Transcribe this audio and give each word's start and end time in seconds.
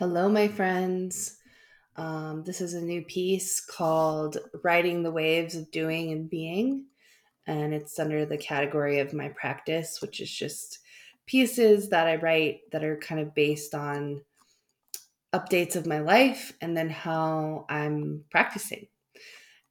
Hello, 0.00 0.30
my 0.30 0.48
friends. 0.48 1.36
Um, 1.96 2.42
this 2.42 2.62
is 2.62 2.72
a 2.72 2.80
new 2.80 3.02
piece 3.02 3.60
called 3.60 4.38
Riding 4.64 5.02
the 5.02 5.10
Waves 5.10 5.54
of 5.54 5.70
Doing 5.70 6.10
and 6.10 6.30
Being, 6.30 6.86
and 7.46 7.74
it's 7.74 7.98
under 7.98 8.24
the 8.24 8.38
category 8.38 9.00
of 9.00 9.12
my 9.12 9.28
practice, 9.28 10.00
which 10.00 10.20
is 10.20 10.30
just 10.30 10.78
pieces 11.26 11.90
that 11.90 12.06
I 12.06 12.16
write 12.16 12.60
that 12.72 12.82
are 12.82 12.96
kind 12.96 13.20
of 13.20 13.34
based 13.34 13.74
on 13.74 14.22
updates 15.34 15.76
of 15.76 15.86
my 15.86 15.98
life 15.98 16.54
and 16.62 16.74
then 16.74 16.88
how 16.88 17.66
I'm 17.68 18.24
practicing. 18.30 18.86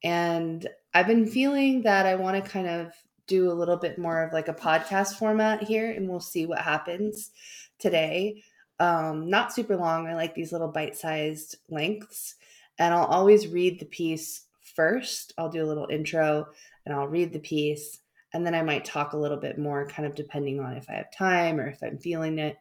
And 0.03 0.69
I've 0.93 1.07
been 1.07 1.25
feeling 1.25 1.81
that 1.81 2.05
I 2.05 2.13
want 2.13 2.45
to 2.45 2.51
kind 2.51 2.67
of 2.67 2.93
do 3.25 3.51
a 3.51 3.57
little 3.57 3.77
bit 3.77 3.97
more 3.97 4.21
of 4.21 4.31
like 4.31 4.47
a 4.47 4.53
podcast 4.53 5.15
format 5.15 5.63
here, 5.63 5.89
and 5.89 6.07
we'll 6.07 6.19
see 6.19 6.45
what 6.45 6.59
happens 6.59 7.31
today 7.79 8.43
um, 8.79 9.29
not 9.29 9.53
super 9.53 9.75
long. 9.75 10.07
I 10.07 10.15
like 10.15 10.33
these 10.33 10.51
little 10.51 10.67
bite 10.67 10.95
sized 10.95 11.57
lengths. 11.69 12.35
And 12.77 12.93
I'll 12.93 13.05
always 13.05 13.47
read 13.47 13.79
the 13.79 13.85
piece 13.85 14.45
first. 14.61 15.33
I'll 15.37 15.49
do 15.49 15.63
a 15.63 15.67
little 15.67 15.87
intro 15.89 16.47
and 16.85 16.95
I'll 16.95 17.07
read 17.07 17.33
the 17.33 17.39
piece. 17.39 17.99
And 18.33 18.45
then 18.45 18.55
I 18.55 18.61
might 18.61 18.85
talk 18.85 19.13
a 19.13 19.17
little 19.17 19.37
bit 19.37 19.57
more, 19.57 19.87
kind 19.87 20.05
of 20.05 20.15
depending 20.15 20.59
on 20.59 20.77
if 20.77 20.89
I 20.89 20.93
have 20.93 21.11
time 21.11 21.59
or 21.59 21.67
if 21.67 21.83
I'm 21.83 21.97
feeling 21.97 22.39
it. 22.39 22.57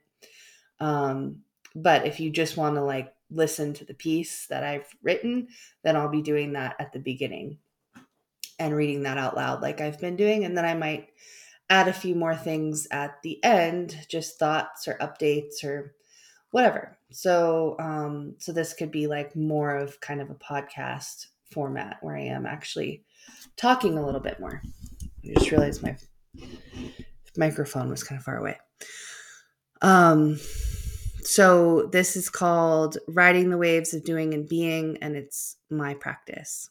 Um, 0.81 1.43
but 1.75 2.07
if 2.07 2.19
you 2.19 2.31
just 2.31 2.57
want 2.57 2.77
to 2.77 2.83
like 2.83 3.13
listen 3.31 3.75
to 3.75 3.85
the 3.85 3.95
piece 3.95 4.47
that 4.47 4.65
I've 4.65 4.89
written, 5.03 5.49
then 5.85 5.95
I'll 5.95 6.09
be 6.09 6.23
doing 6.23 6.55
that 6.55 6.77
at 6.81 6.93
the 6.93 6.99
beginning 6.99 7.59
and 8.59 8.75
reading 8.75 9.03
that 9.05 9.19
out 9.19 9.37
loud 9.37 9.63
like 9.63 9.81
I've 9.81 10.01
been 10.01 10.17
doing. 10.17 10.45
And 10.45 10.57
then 10.57 10.65
I 10.65 10.75
might 10.75 11.11
add 11.71 11.87
a 11.87 11.93
few 11.93 12.15
more 12.15 12.35
things 12.35 12.89
at 12.91 13.23
the 13.23 13.43
end, 13.45 14.07
just 14.09 14.39
thoughts 14.39 14.89
or 14.89 14.95
updates 14.95 15.63
or 15.63 15.95
whatever. 16.51 16.99
So 17.11 17.77
um 17.79 18.35
so 18.39 18.53
this 18.53 18.75
could 18.75 18.91
be 18.91 19.07
like 19.07 19.35
more 19.37 19.77
of 19.77 20.01
kind 20.01 20.21
of 20.21 20.31
a 20.31 20.35
podcast 20.35 21.27
format 21.53 21.99
where 22.03 22.17
I 22.17 22.23
am 22.23 22.47
actually 22.47 23.05
talking 23.57 23.97
a 23.99 24.05
little 24.05 24.21
bit 24.21 24.41
more. 24.41 24.63
I 25.25 25.35
just 25.35 25.51
realized 25.51 25.83
my 25.83 25.97
microphone 27.37 27.89
was 27.91 28.03
kind 28.03 28.19
of 28.19 28.25
far 28.25 28.37
away. 28.37 28.59
Um 29.83 30.39
so 31.23 31.89
this 31.93 32.17
is 32.17 32.31
called 32.31 32.97
Riding 33.07 33.51
the 33.51 33.59
Waves 33.59 33.93
of 33.93 34.05
Doing 34.05 34.33
and 34.35 34.49
Being 34.49 34.99
and 35.03 35.17
it's 35.17 35.57
my 35.71 35.95
practice. 35.95 36.71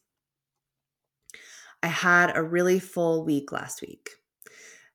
I 1.83 1.87
had 1.87 2.35
a 2.35 2.41
really 2.41 2.79
full 2.79 3.23
week 3.23 3.51
last 3.51 3.81
week. 3.81 4.09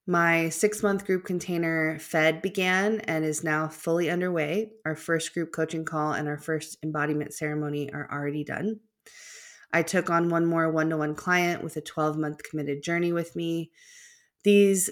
My 0.06 0.48
six 0.48 0.82
month 0.82 1.06
group 1.06 1.24
container 1.24 1.96
Fed 2.00 2.42
began 2.42 3.00
and 3.00 3.24
is 3.24 3.44
now 3.44 3.68
fully 3.68 4.10
underway. 4.10 4.72
Our 4.84 4.96
first 4.96 5.32
group 5.32 5.52
coaching 5.52 5.84
call 5.84 6.12
and 6.12 6.26
our 6.26 6.38
first 6.38 6.76
embodiment 6.82 7.32
ceremony 7.32 7.92
are 7.92 8.08
already 8.10 8.42
done. 8.42 8.80
I 9.72 9.82
took 9.82 10.10
on 10.10 10.28
one 10.28 10.44
more 10.44 10.70
one 10.70 10.90
to 10.90 10.96
one 10.96 11.14
client 11.14 11.62
with 11.62 11.76
a 11.76 11.80
12 11.80 12.18
month 12.18 12.42
committed 12.42 12.82
journey 12.82 13.12
with 13.12 13.36
me. 13.36 13.70
These 14.42 14.90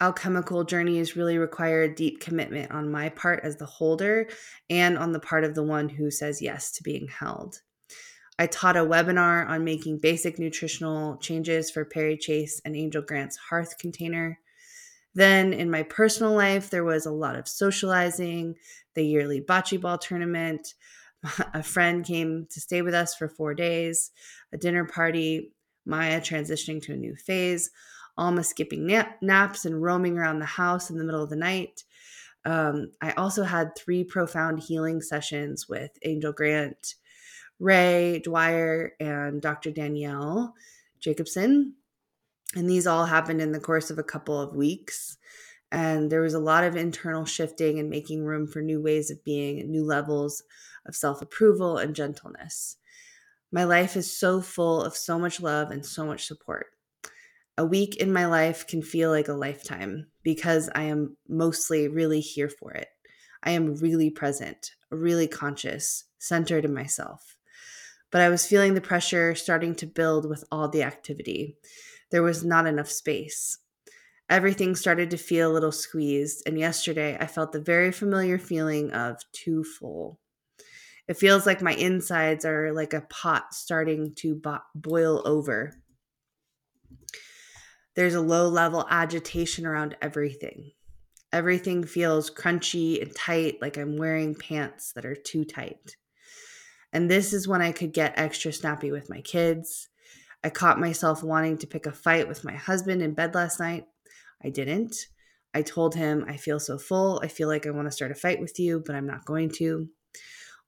alchemical 0.00 0.62
journeys 0.62 1.16
really 1.16 1.36
require 1.36 1.82
a 1.82 1.94
deep 1.94 2.20
commitment 2.20 2.70
on 2.70 2.92
my 2.92 3.08
part 3.08 3.40
as 3.42 3.56
the 3.56 3.66
holder 3.66 4.28
and 4.70 4.96
on 4.96 5.12
the 5.12 5.20
part 5.20 5.42
of 5.42 5.56
the 5.56 5.62
one 5.64 5.88
who 5.88 6.10
says 6.12 6.40
yes 6.40 6.70
to 6.72 6.82
being 6.84 7.08
held. 7.08 7.60
I 8.38 8.46
taught 8.46 8.76
a 8.76 8.80
webinar 8.80 9.48
on 9.48 9.64
making 9.64 9.98
basic 9.98 10.38
nutritional 10.38 11.16
changes 11.18 11.70
for 11.70 11.84
Perri 11.84 12.16
Chase 12.16 12.60
and 12.64 12.74
Angel 12.74 13.02
Grant's 13.02 13.36
hearth 13.36 13.78
container. 13.78 14.40
Then 15.14 15.52
in 15.52 15.70
my 15.70 15.84
personal 15.84 16.32
life, 16.32 16.70
there 16.70 16.84
was 16.84 17.06
a 17.06 17.12
lot 17.12 17.36
of 17.36 17.48
socializing, 17.48 18.56
the 18.94 19.04
yearly 19.04 19.40
bocce 19.40 19.80
ball 19.80 19.98
tournament. 19.98 20.74
A 21.54 21.62
friend 21.62 22.04
came 22.04 22.46
to 22.50 22.60
stay 22.60 22.82
with 22.82 22.94
us 22.94 23.14
for 23.14 23.28
four 23.28 23.54
days, 23.54 24.10
a 24.52 24.58
dinner 24.58 24.84
party, 24.84 25.52
Maya 25.86 26.20
transitioning 26.20 26.82
to 26.82 26.92
a 26.92 26.96
new 26.96 27.16
phase, 27.16 27.70
Alma 28.16 28.44
skipping 28.44 28.86
nap- 28.86 29.22
naps 29.22 29.64
and 29.64 29.82
roaming 29.82 30.18
around 30.18 30.38
the 30.38 30.46
house 30.46 30.90
in 30.90 30.98
the 30.98 31.04
middle 31.04 31.22
of 31.22 31.30
the 31.30 31.36
night. 31.36 31.84
Um, 32.44 32.92
I 33.00 33.12
also 33.12 33.42
had 33.42 33.74
three 33.74 34.04
profound 34.04 34.60
healing 34.60 35.00
sessions 35.00 35.68
with 35.68 35.90
Angel 36.02 36.32
Grant, 36.32 36.94
Rae 37.58 38.20
Dwyer, 38.22 38.92
and 39.00 39.40
Dr. 39.40 39.70
Danielle 39.70 40.54
Jacobson. 41.00 41.74
And 42.54 42.68
these 42.68 42.86
all 42.86 43.06
happened 43.06 43.40
in 43.40 43.52
the 43.52 43.60
course 43.60 43.90
of 43.90 43.98
a 43.98 44.04
couple 44.04 44.40
of 44.40 44.54
weeks. 44.54 45.18
And 45.72 46.10
there 46.10 46.20
was 46.20 46.34
a 46.34 46.38
lot 46.38 46.64
of 46.64 46.76
internal 46.76 47.24
shifting 47.24 47.78
and 47.78 47.90
making 47.90 48.22
room 48.24 48.46
for 48.46 48.62
new 48.62 48.80
ways 48.80 49.10
of 49.10 49.24
being 49.24 49.70
new 49.70 49.84
levels 49.84 50.42
of 50.86 50.94
self 50.94 51.20
approval 51.20 51.78
and 51.78 51.96
gentleness. 51.96 52.76
My 53.50 53.64
life 53.64 53.96
is 53.96 54.16
so 54.16 54.40
full 54.40 54.82
of 54.82 54.96
so 54.96 55.18
much 55.18 55.40
love 55.40 55.70
and 55.70 55.84
so 55.84 56.06
much 56.06 56.26
support. 56.26 56.66
A 57.56 57.64
week 57.64 57.96
in 57.96 58.12
my 58.12 58.26
life 58.26 58.66
can 58.66 58.82
feel 58.82 59.10
like 59.10 59.28
a 59.28 59.32
lifetime 59.32 60.08
because 60.22 60.68
I 60.74 60.84
am 60.84 61.16
mostly 61.28 61.86
really 61.86 62.20
here 62.20 62.48
for 62.48 62.72
it. 62.72 62.88
I 63.44 63.50
am 63.50 63.76
really 63.76 64.10
present, 64.10 64.72
really 64.90 65.28
conscious, 65.28 66.04
centered 66.18 66.64
in 66.64 66.74
myself. 66.74 67.36
But 68.10 68.22
I 68.22 68.28
was 68.28 68.46
feeling 68.46 68.74
the 68.74 68.80
pressure 68.80 69.34
starting 69.34 69.74
to 69.76 69.86
build 69.86 70.28
with 70.28 70.44
all 70.50 70.68
the 70.68 70.82
activity 70.82 71.56
there 72.10 72.22
was 72.22 72.44
not 72.44 72.66
enough 72.66 72.90
space. 72.90 73.58
Everything 74.30 74.74
started 74.74 75.10
to 75.10 75.16
feel 75.18 75.50
a 75.50 75.52
little 75.52 75.72
squeezed, 75.72 76.42
and 76.46 76.58
yesterday 76.58 77.16
I 77.20 77.26
felt 77.26 77.52
the 77.52 77.60
very 77.60 77.92
familiar 77.92 78.38
feeling 78.38 78.90
of 78.92 79.20
too 79.32 79.64
full. 79.64 80.18
It 81.06 81.18
feels 81.18 81.44
like 81.44 81.60
my 81.60 81.74
insides 81.74 82.44
are 82.46 82.72
like 82.72 82.94
a 82.94 83.02
pot 83.02 83.52
starting 83.52 84.14
to 84.16 84.36
bo- 84.36 84.60
boil 84.74 85.22
over. 85.26 85.74
There's 87.94 88.14
a 88.14 88.20
low 88.20 88.48
level 88.48 88.86
agitation 88.88 89.66
around 89.66 89.96
everything. 90.00 90.72
Everything 91.32 91.84
feels 91.84 92.30
crunchy 92.30 93.02
and 93.02 93.14
tight, 93.14 93.60
like 93.60 93.76
I'm 93.76 93.96
wearing 93.96 94.34
pants 94.34 94.92
that 94.92 95.04
are 95.04 95.16
too 95.16 95.44
tight. 95.44 95.96
And 96.92 97.10
this 97.10 97.32
is 97.32 97.48
when 97.48 97.60
I 97.60 97.72
could 97.72 97.92
get 97.92 98.14
extra 98.16 98.52
snappy 98.52 98.90
with 98.90 99.10
my 99.10 99.20
kids. 99.20 99.88
I 100.44 100.50
caught 100.50 100.78
myself 100.78 101.22
wanting 101.22 101.56
to 101.58 101.66
pick 101.66 101.86
a 101.86 101.92
fight 101.92 102.28
with 102.28 102.44
my 102.44 102.52
husband 102.52 103.00
in 103.00 103.14
bed 103.14 103.34
last 103.34 103.58
night. 103.58 103.86
I 104.44 104.50
didn't. 104.50 104.94
I 105.54 105.62
told 105.62 105.94
him, 105.94 106.26
I 106.28 106.36
feel 106.36 106.60
so 106.60 106.76
full. 106.76 107.18
I 107.24 107.28
feel 107.28 107.48
like 107.48 107.66
I 107.66 107.70
want 107.70 107.88
to 107.88 107.92
start 107.92 108.10
a 108.10 108.14
fight 108.14 108.40
with 108.40 108.58
you, 108.58 108.82
but 108.84 108.94
I'm 108.94 109.06
not 109.06 109.24
going 109.24 109.48
to. 109.52 109.88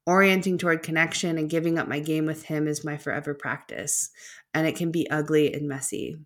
Orienting 0.06 0.56
toward 0.56 0.82
connection 0.82 1.36
and 1.36 1.50
giving 1.50 1.78
up 1.78 1.88
my 1.88 1.98
game 1.98 2.24
with 2.24 2.44
him 2.44 2.66
is 2.66 2.86
my 2.86 2.96
forever 2.96 3.34
practice, 3.34 4.08
and 4.54 4.66
it 4.66 4.76
can 4.76 4.90
be 4.90 5.10
ugly 5.10 5.52
and 5.52 5.68
messy. 5.68 6.16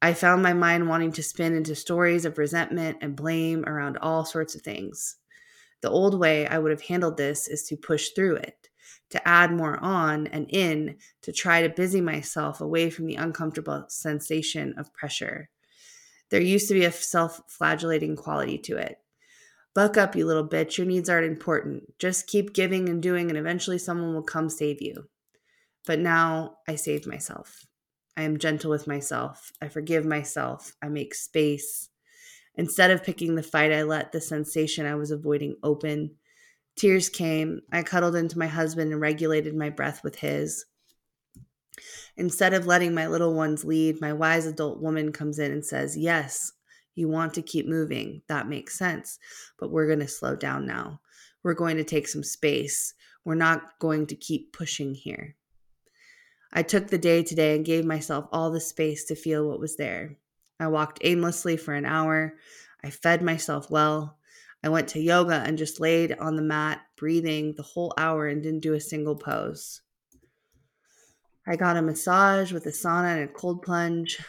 I 0.00 0.14
found 0.14 0.42
my 0.42 0.52
mind 0.52 0.88
wanting 0.88 1.10
to 1.12 1.22
spin 1.22 1.56
into 1.56 1.74
stories 1.74 2.24
of 2.24 2.38
resentment 2.38 2.98
and 3.00 3.16
blame 3.16 3.64
around 3.66 3.96
all 3.96 4.24
sorts 4.24 4.54
of 4.54 4.62
things. 4.62 5.16
The 5.80 5.90
old 5.90 6.16
way 6.16 6.46
I 6.46 6.58
would 6.58 6.70
have 6.70 6.82
handled 6.82 7.16
this 7.16 7.48
is 7.48 7.64
to 7.64 7.76
push 7.76 8.10
through 8.10 8.36
it 8.36 8.68
to 9.12 9.28
add 9.28 9.52
more 9.52 9.78
on 9.82 10.26
and 10.26 10.46
in 10.50 10.96
to 11.22 11.32
try 11.32 11.62
to 11.62 11.68
busy 11.68 12.00
myself 12.00 12.60
away 12.60 12.90
from 12.90 13.06
the 13.06 13.14
uncomfortable 13.14 13.84
sensation 13.88 14.74
of 14.76 14.92
pressure. 14.92 15.48
There 16.30 16.40
used 16.40 16.68
to 16.68 16.74
be 16.74 16.84
a 16.84 16.92
self 16.92 17.40
flagellating 17.46 18.16
quality 18.16 18.58
to 18.58 18.78
it. 18.78 18.96
Buck 19.74 19.96
up, 19.96 20.16
you 20.16 20.26
little 20.26 20.48
bitch. 20.48 20.76
Your 20.76 20.86
needs 20.86 21.08
aren't 21.08 21.30
important. 21.30 21.98
Just 21.98 22.26
keep 22.26 22.52
giving 22.52 22.88
and 22.88 23.02
doing, 23.02 23.28
and 23.28 23.38
eventually 23.38 23.78
someone 23.78 24.14
will 24.14 24.22
come 24.22 24.48
save 24.48 24.82
you. 24.82 25.08
But 25.86 25.98
now 25.98 26.56
I 26.68 26.76
save 26.76 27.06
myself. 27.06 27.66
I 28.16 28.22
am 28.22 28.38
gentle 28.38 28.70
with 28.70 28.86
myself. 28.86 29.52
I 29.60 29.68
forgive 29.68 30.04
myself. 30.04 30.74
I 30.82 30.88
make 30.88 31.14
space. 31.14 31.88
Instead 32.54 32.90
of 32.90 33.02
picking 33.02 33.34
the 33.34 33.42
fight, 33.42 33.72
I 33.72 33.82
let 33.82 34.12
the 34.12 34.20
sensation 34.20 34.84
I 34.84 34.94
was 34.94 35.10
avoiding 35.10 35.56
open 35.62 36.16
Tears 36.76 37.08
came. 37.08 37.60
I 37.70 37.82
cuddled 37.82 38.16
into 38.16 38.38
my 38.38 38.46
husband 38.46 38.92
and 38.92 39.00
regulated 39.00 39.54
my 39.54 39.70
breath 39.70 40.02
with 40.02 40.16
his. 40.16 40.64
Instead 42.16 42.54
of 42.54 42.66
letting 42.66 42.94
my 42.94 43.06
little 43.06 43.34
ones 43.34 43.64
lead, 43.64 44.00
my 44.00 44.12
wise 44.12 44.46
adult 44.46 44.80
woman 44.80 45.12
comes 45.12 45.38
in 45.38 45.52
and 45.52 45.64
says, 45.64 45.96
Yes, 45.96 46.52
you 46.94 47.08
want 47.08 47.34
to 47.34 47.42
keep 47.42 47.66
moving. 47.66 48.22
That 48.28 48.48
makes 48.48 48.78
sense. 48.78 49.18
But 49.58 49.70
we're 49.70 49.86
going 49.86 50.00
to 50.00 50.08
slow 50.08 50.36
down 50.36 50.66
now. 50.66 51.00
We're 51.42 51.54
going 51.54 51.76
to 51.78 51.84
take 51.84 52.08
some 52.08 52.22
space. 52.22 52.94
We're 53.24 53.34
not 53.34 53.78
going 53.78 54.06
to 54.08 54.16
keep 54.16 54.52
pushing 54.52 54.94
here. 54.94 55.36
I 56.52 56.62
took 56.62 56.88
the 56.88 56.98
day 56.98 57.22
today 57.22 57.56
and 57.56 57.64
gave 57.64 57.84
myself 57.84 58.26
all 58.30 58.50
the 58.50 58.60
space 58.60 59.04
to 59.06 59.14
feel 59.14 59.48
what 59.48 59.60
was 59.60 59.76
there. 59.76 60.18
I 60.60 60.68
walked 60.68 60.98
aimlessly 61.02 61.56
for 61.56 61.72
an 61.74 61.86
hour. 61.86 62.34
I 62.84 62.90
fed 62.90 63.22
myself 63.22 63.70
well. 63.70 64.18
I 64.64 64.68
went 64.68 64.88
to 64.88 65.00
yoga 65.00 65.42
and 65.44 65.58
just 65.58 65.80
laid 65.80 66.12
on 66.18 66.36
the 66.36 66.42
mat, 66.42 66.80
breathing 66.96 67.54
the 67.56 67.62
whole 67.62 67.92
hour 67.96 68.28
and 68.28 68.42
didn't 68.42 68.62
do 68.62 68.74
a 68.74 68.80
single 68.80 69.16
pose. 69.16 69.80
I 71.46 71.56
got 71.56 71.76
a 71.76 71.82
massage 71.82 72.52
with 72.52 72.66
a 72.66 72.70
sauna 72.70 73.16
and 73.16 73.24
a 73.24 73.32
cold 73.32 73.62
plunge. 73.62 74.20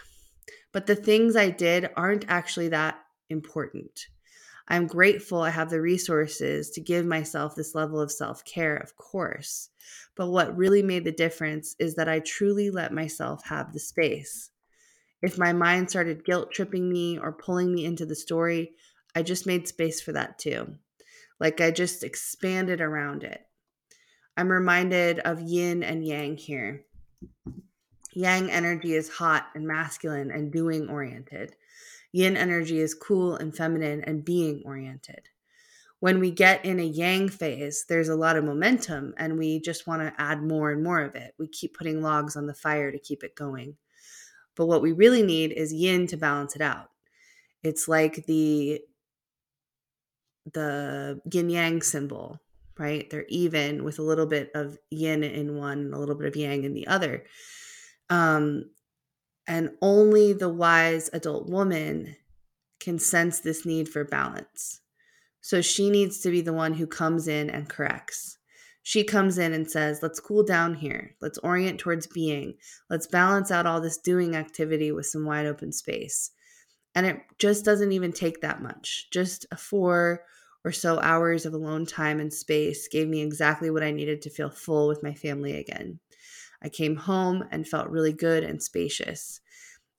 But 0.71 0.87
the 0.87 0.95
things 0.95 1.35
I 1.35 1.51
did 1.51 1.89
aren't 1.95 2.25
actually 2.27 2.69
that 2.69 2.99
important. 3.29 4.07
I'm 4.67 4.87
grateful 4.87 5.41
I 5.41 5.51
have 5.51 5.69
the 5.69 5.81
resources 5.81 6.71
to 6.71 6.81
give 6.81 7.05
myself 7.05 7.53
this 7.55 7.75
level 7.75 8.01
of 8.01 8.11
self 8.11 8.43
care, 8.43 8.75
of 8.75 8.95
course. 8.95 9.69
But 10.15 10.29
what 10.29 10.57
really 10.57 10.81
made 10.81 11.03
the 11.03 11.11
difference 11.11 11.75
is 11.79 11.95
that 11.95 12.09
I 12.09 12.19
truly 12.19 12.71
let 12.71 12.93
myself 12.93 13.45
have 13.45 13.73
the 13.73 13.79
space. 13.79 14.49
If 15.21 15.37
my 15.37 15.53
mind 15.53 15.89
started 15.89 16.25
guilt 16.25 16.51
tripping 16.51 16.89
me 16.89 17.19
or 17.19 17.31
pulling 17.31 17.73
me 17.73 17.85
into 17.85 18.05
the 18.05 18.15
story, 18.15 18.71
I 19.15 19.21
just 19.23 19.45
made 19.45 19.67
space 19.67 20.01
for 20.01 20.11
that 20.13 20.39
too. 20.39 20.75
Like 21.39 21.61
I 21.61 21.71
just 21.71 22.03
expanded 22.03 22.81
around 22.81 23.23
it. 23.23 23.41
I'm 24.35 24.49
reminded 24.49 25.19
of 25.19 25.41
yin 25.41 25.83
and 25.83 26.05
yang 26.05 26.37
here. 26.37 26.85
Yang 28.13 28.51
energy 28.51 28.93
is 28.93 29.09
hot 29.09 29.47
and 29.55 29.67
masculine 29.67 30.31
and 30.31 30.51
doing 30.51 30.89
oriented. 30.89 31.55
Yin 32.11 32.37
energy 32.37 32.79
is 32.79 32.93
cool 32.93 33.35
and 33.35 33.55
feminine 33.55 34.03
and 34.03 34.23
being 34.23 34.61
oriented. 34.65 35.29
When 35.99 36.19
we 36.19 36.31
get 36.31 36.65
in 36.65 36.79
a 36.79 36.83
yang 36.83 37.29
phase, 37.29 37.85
there's 37.87 38.09
a 38.09 38.15
lot 38.15 38.35
of 38.35 38.43
momentum 38.43 39.13
and 39.17 39.37
we 39.37 39.59
just 39.59 39.87
want 39.87 40.01
to 40.01 40.21
add 40.21 40.43
more 40.43 40.69
and 40.71 40.83
more 40.83 41.01
of 41.01 41.15
it. 41.15 41.33
We 41.39 41.47
keep 41.47 41.77
putting 41.77 42.01
logs 42.01 42.35
on 42.35 42.45
the 42.45 42.53
fire 42.53 42.91
to 42.91 42.99
keep 42.99 43.23
it 43.23 43.35
going. 43.35 43.77
But 44.55 44.65
what 44.67 44.81
we 44.81 44.91
really 44.91 45.23
need 45.23 45.53
is 45.53 45.73
yin 45.73 46.05
to 46.07 46.17
balance 46.17 46.55
it 46.55 46.61
out. 46.61 46.89
It's 47.63 47.87
like 47.87 48.25
the 48.25 48.81
the 50.51 51.21
yin 51.31 51.49
yang 51.49 51.81
symbol, 51.81 52.39
right? 52.77 53.09
They're 53.09 53.25
even 53.29 53.83
with 53.83 53.99
a 53.99 54.03
little 54.03 54.25
bit 54.25 54.51
of 54.55 54.77
yin 54.89 55.23
in 55.23 55.57
one 55.57 55.91
a 55.93 55.99
little 55.99 56.15
bit 56.15 56.27
of 56.27 56.35
yang 56.35 56.63
in 56.63 56.73
the 56.73 56.87
other. 56.87 57.23
Um, 58.09 58.65
and 59.47 59.71
only 59.81 60.33
the 60.33 60.49
wise 60.49 61.09
adult 61.13 61.49
woman 61.49 62.15
can 62.79 62.99
sense 62.99 63.39
this 63.39 63.65
need 63.65 63.89
for 63.89 64.03
balance. 64.03 64.81
So 65.41 65.61
she 65.61 65.89
needs 65.89 66.21
to 66.21 66.31
be 66.31 66.41
the 66.41 66.53
one 66.53 66.73
who 66.73 66.87
comes 66.87 67.27
in 67.27 67.49
and 67.49 67.67
corrects. 67.67 68.37
She 68.81 69.03
comes 69.03 69.37
in 69.37 69.53
and 69.53 69.69
says, 69.69 69.99
Let's 70.01 70.19
cool 70.19 70.43
down 70.43 70.75
here. 70.75 71.15
Let's 71.21 71.37
orient 71.39 71.79
towards 71.79 72.07
being. 72.07 72.55
Let's 72.89 73.07
balance 73.07 73.49
out 73.49 73.65
all 73.65 73.81
this 73.81 73.97
doing 73.97 74.35
activity 74.35 74.91
with 74.91 75.05
some 75.05 75.25
wide 75.25 75.45
open 75.45 75.71
space. 75.71 76.31
And 76.95 77.05
it 77.05 77.21
just 77.39 77.65
doesn't 77.65 77.91
even 77.91 78.11
take 78.11 78.41
that 78.41 78.61
much. 78.61 79.07
Just 79.11 79.45
a 79.51 79.57
four 79.57 80.23
or 80.63 80.71
so 80.71 80.99
hours 80.99 81.45
of 81.45 81.53
alone 81.53 81.85
time 81.85 82.19
and 82.19 82.31
space 82.31 82.87
gave 82.87 83.07
me 83.07 83.21
exactly 83.21 83.69
what 83.69 83.83
I 83.83 83.91
needed 83.91 84.21
to 84.21 84.29
feel 84.29 84.49
full 84.49 84.87
with 84.87 85.03
my 85.03 85.13
family 85.13 85.57
again. 85.57 85.99
I 86.61 86.69
came 86.69 86.95
home 86.95 87.43
and 87.51 87.67
felt 87.67 87.89
really 87.89 88.13
good 88.13 88.43
and 88.43 88.63
spacious. 88.63 89.41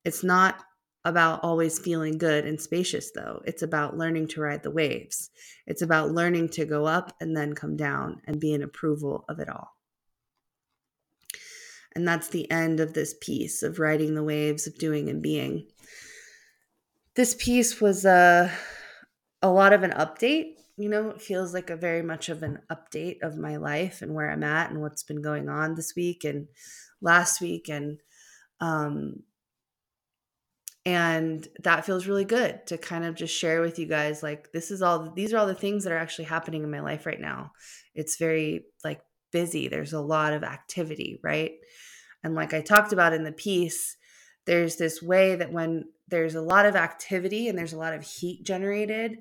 It's 0.05 0.25
not 0.25 0.63
about 1.05 1.41
always 1.43 1.79
feeling 1.79 2.17
good 2.17 2.47
and 2.47 2.59
spacious, 2.59 3.11
though. 3.11 3.43
It's 3.45 3.63
about 3.63 3.99
learning 3.99 4.29
to 4.29 4.41
ride 4.41 4.63
the 4.63 4.71
waves. 4.71 5.31
It's 5.67 5.83
about 5.83 6.13
learning 6.13 6.49
to 6.51 6.65
go 6.65 6.87
up 6.87 7.15
and 7.21 7.37
then 7.37 7.55
come 7.55 7.77
down 7.77 8.23
and 8.25 8.41
be 8.41 8.55
in 8.55 8.63
approval 8.63 9.27
of 9.29 9.39
it 9.39 9.51
all. 9.51 9.77
And 11.95 12.09
that's 12.09 12.29
the 12.29 12.51
end 12.51 12.81
of 12.81 12.95
this 12.95 13.15
piece 13.21 13.63
of 13.63 13.79
riding 13.79 14.15
the 14.15 14.25
waves 14.25 14.67
of 14.67 14.79
doing 14.79 15.11
and 15.11 15.23
being. 15.23 15.67
This 17.17 17.35
piece 17.35 17.81
was 17.81 18.05
a, 18.05 18.51
a 19.43 19.49
lot 19.49 19.73
of 19.73 19.83
an 19.83 19.93
update. 19.93 20.55
You 20.77 20.89
know, 20.89 21.11
it 21.11 21.23
feels 21.23 21.55
like 21.55 21.71
a 21.71 21.77
very 21.77 22.03
much 22.03 22.29
of 22.29 22.43
an 22.43 22.59
update 22.71 23.23
of 23.23 23.37
my 23.37 23.57
life 23.57 24.03
and 24.03 24.15
where 24.15 24.31
I'm 24.31 24.43
at 24.43 24.71
and 24.71 24.81
what's 24.81 25.05
been 25.05 25.23
going 25.23 25.49
on 25.49 25.75
this 25.75 25.95
week 25.95 26.25
and 26.25 26.49
last 27.01 27.41
week. 27.41 27.69
And 27.69 28.01
um, 28.61 29.23
and 30.87 31.49
that 31.63 31.85
feels 31.85 32.07
really 32.07 32.25
good 32.25 32.67
to 32.67 32.77
kind 32.77 33.05
of 33.05 33.15
just 33.15 33.35
share 33.35 33.61
with 33.61 33.79
you 33.79 33.87
guys 33.87 34.23
like 34.23 34.53
this 34.53 34.71
is 34.71 34.83
all 34.83 35.11
these 35.13 35.33
are 35.33 35.39
all 35.39 35.47
the 35.47 35.55
things 35.55 35.85
that 35.85 35.93
are 35.93 35.99
actually 35.99 36.27
happening 36.27 36.63
in 36.63 36.71
my 36.71 36.81
life 36.81 37.07
right 37.07 37.21
now 37.21 37.53
it's 37.95 38.17
very 38.17 38.67
like 38.85 39.01
busy 39.33 39.69
there's 39.69 39.93
a 39.93 40.01
lot 40.01 40.33
of 40.33 40.45
activity 40.45 41.19
right 41.23 41.53
and 42.23 42.35
like 42.35 42.53
i 42.53 42.61
talked 42.61 42.93
about 42.93 43.15
in 43.15 43.25
the 43.25 43.33
piece 43.33 43.97
there's 44.47 44.77
this 44.77 45.03
way 45.03 45.37
that 45.37 45.53
when 45.53 45.85
there's 46.09 46.35
a 46.35 46.43
lot 46.43 46.67
of 46.67 46.77
activity 46.77 47.49
and 47.49 47.59
there's 47.59 47.73
a 47.73 47.79
lot 47.79 47.95
of 47.95 48.05
heat 48.05 48.45
generated 48.45 49.19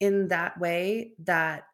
in 0.00 0.28
that 0.28 0.58
way 0.58 1.12
that 1.18 1.64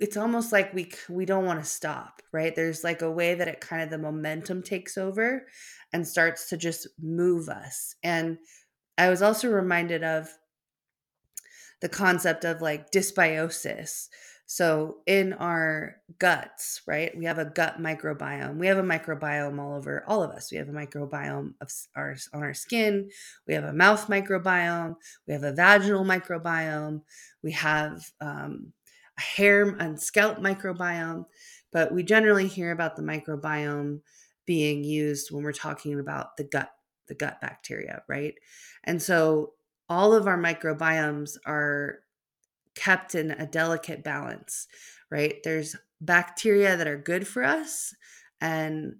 it's 0.00 0.16
almost 0.16 0.52
like 0.52 0.74
we 0.74 0.90
we 1.08 1.24
don't 1.24 1.44
want 1.44 1.60
to 1.62 1.68
stop 1.68 2.22
right 2.32 2.56
there's 2.56 2.82
like 2.82 3.02
a 3.02 3.10
way 3.10 3.34
that 3.34 3.46
it 3.48 3.60
kind 3.60 3.82
of 3.82 3.90
the 3.90 3.98
momentum 3.98 4.62
takes 4.62 4.98
over 4.98 5.46
and 5.92 6.06
starts 6.06 6.48
to 6.48 6.56
just 6.56 6.86
move 7.00 7.48
us. 7.48 7.94
And 8.02 8.38
I 8.98 9.10
was 9.10 9.22
also 9.22 9.48
reminded 9.48 10.02
of 10.02 10.28
the 11.80 11.88
concept 11.88 12.44
of 12.44 12.62
like 12.62 12.90
dysbiosis. 12.90 14.08
So 14.52 14.98
in 15.06 15.32
our 15.32 15.96
guts, 16.18 16.82
right, 16.86 17.16
we 17.16 17.24
have 17.24 17.38
a 17.38 17.46
gut 17.46 17.80
microbiome. 17.80 18.58
We 18.58 18.66
have 18.66 18.76
a 18.76 18.82
microbiome 18.82 19.58
all 19.58 19.78
over 19.78 20.04
all 20.06 20.22
of 20.22 20.30
us. 20.30 20.52
We 20.52 20.58
have 20.58 20.68
a 20.68 20.72
microbiome 20.72 21.54
of 21.62 21.72
our 21.96 22.16
on 22.34 22.42
our 22.42 22.52
skin. 22.52 23.08
We 23.46 23.54
have 23.54 23.64
a 23.64 23.72
mouth 23.72 24.08
microbiome. 24.08 24.96
We 25.26 25.32
have 25.32 25.44
a 25.44 25.54
vaginal 25.54 26.04
microbiome. 26.04 27.00
We 27.42 27.52
have 27.52 28.04
um, 28.20 28.74
a 29.16 29.22
hair 29.22 29.70
and 29.70 29.98
scalp 29.98 30.36
microbiome. 30.36 31.24
But 31.72 31.94
we 31.94 32.02
generally 32.02 32.46
hear 32.46 32.72
about 32.72 32.94
the 32.94 33.02
microbiome 33.02 34.00
being 34.44 34.84
used 34.84 35.30
when 35.30 35.44
we're 35.44 35.52
talking 35.52 35.98
about 35.98 36.36
the 36.36 36.44
gut 36.44 36.68
the 37.08 37.14
gut 37.14 37.40
bacteria 37.40 38.02
right 38.08 38.34
and 38.84 39.02
so 39.02 39.52
all 39.88 40.12
of 40.14 40.26
our 40.26 40.38
microbiomes 40.38 41.36
are 41.46 42.01
kept 42.74 43.14
in 43.14 43.30
a 43.30 43.46
delicate 43.46 44.02
balance 44.02 44.66
right? 45.12 45.42
There's 45.44 45.76
bacteria 46.00 46.76
that 46.76 46.88
are 46.88 46.96
good 46.96 47.28
for 47.28 47.44
us 47.44 47.94
and 48.40 48.96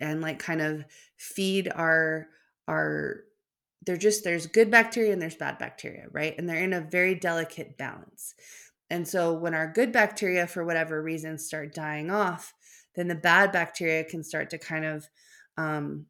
and 0.00 0.20
like 0.20 0.38
kind 0.38 0.60
of 0.60 0.84
feed 1.16 1.72
our 1.74 2.28
our 2.68 3.22
they're 3.84 3.96
just 3.96 4.22
there's 4.22 4.46
good 4.46 4.70
bacteria 4.70 5.12
and 5.12 5.20
there's 5.20 5.34
bad 5.34 5.58
bacteria 5.58 6.04
right? 6.12 6.34
And 6.38 6.48
they're 6.48 6.62
in 6.62 6.74
a 6.74 6.80
very 6.80 7.14
delicate 7.14 7.78
balance. 7.78 8.34
And 8.90 9.08
so 9.08 9.32
when 9.32 9.54
our 9.54 9.72
good 9.72 9.90
bacteria 9.90 10.46
for 10.46 10.64
whatever 10.64 11.02
reason 11.02 11.38
start 11.38 11.74
dying 11.74 12.10
off 12.10 12.52
then 12.94 13.08
the 13.08 13.14
bad 13.14 13.52
bacteria 13.52 14.04
can 14.04 14.22
start 14.22 14.50
to 14.50 14.58
kind 14.58 14.84
of 14.84 15.08
um, 15.56 16.06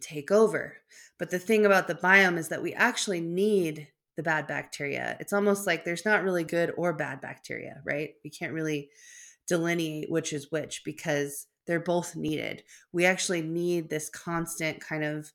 take 0.00 0.30
over. 0.30 0.76
But 1.18 1.30
the 1.30 1.38
thing 1.38 1.64
about 1.64 1.86
the 1.88 1.94
biome 1.94 2.38
is 2.38 2.48
that 2.48 2.62
we 2.62 2.74
actually 2.74 3.20
need 3.20 3.88
the 4.20 4.24
bad 4.24 4.46
bacteria. 4.46 5.16
It's 5.18 5.32
almost 5.32 5.66
like 5.66 5.82
there's 5.82 6.04
not 6.04 6.22
really 6.22 6.44
good 6.44 6.74
or 6.76 6.92
bad 6.92 7.22
bacteria, 7.22 7.80
right? 7.86 8.10
We 8.22 8.28
can't 8.28 8.52
really 8.52 8.90
delineate 9.48 10.10
which 10.10 10.34
is 10.34 10.50
which 10.50 10.82
because 10.84 11.46
they're 11.66 11.80
both 11.80 12.16
needed. 12.16 12.62
We 12.92 13.06
actually 13.06 13.40
need 13.40 13.88
this 13.88 14.10
constant 14.10 14.78
kind 14.78 15.04
of 15.04 15.32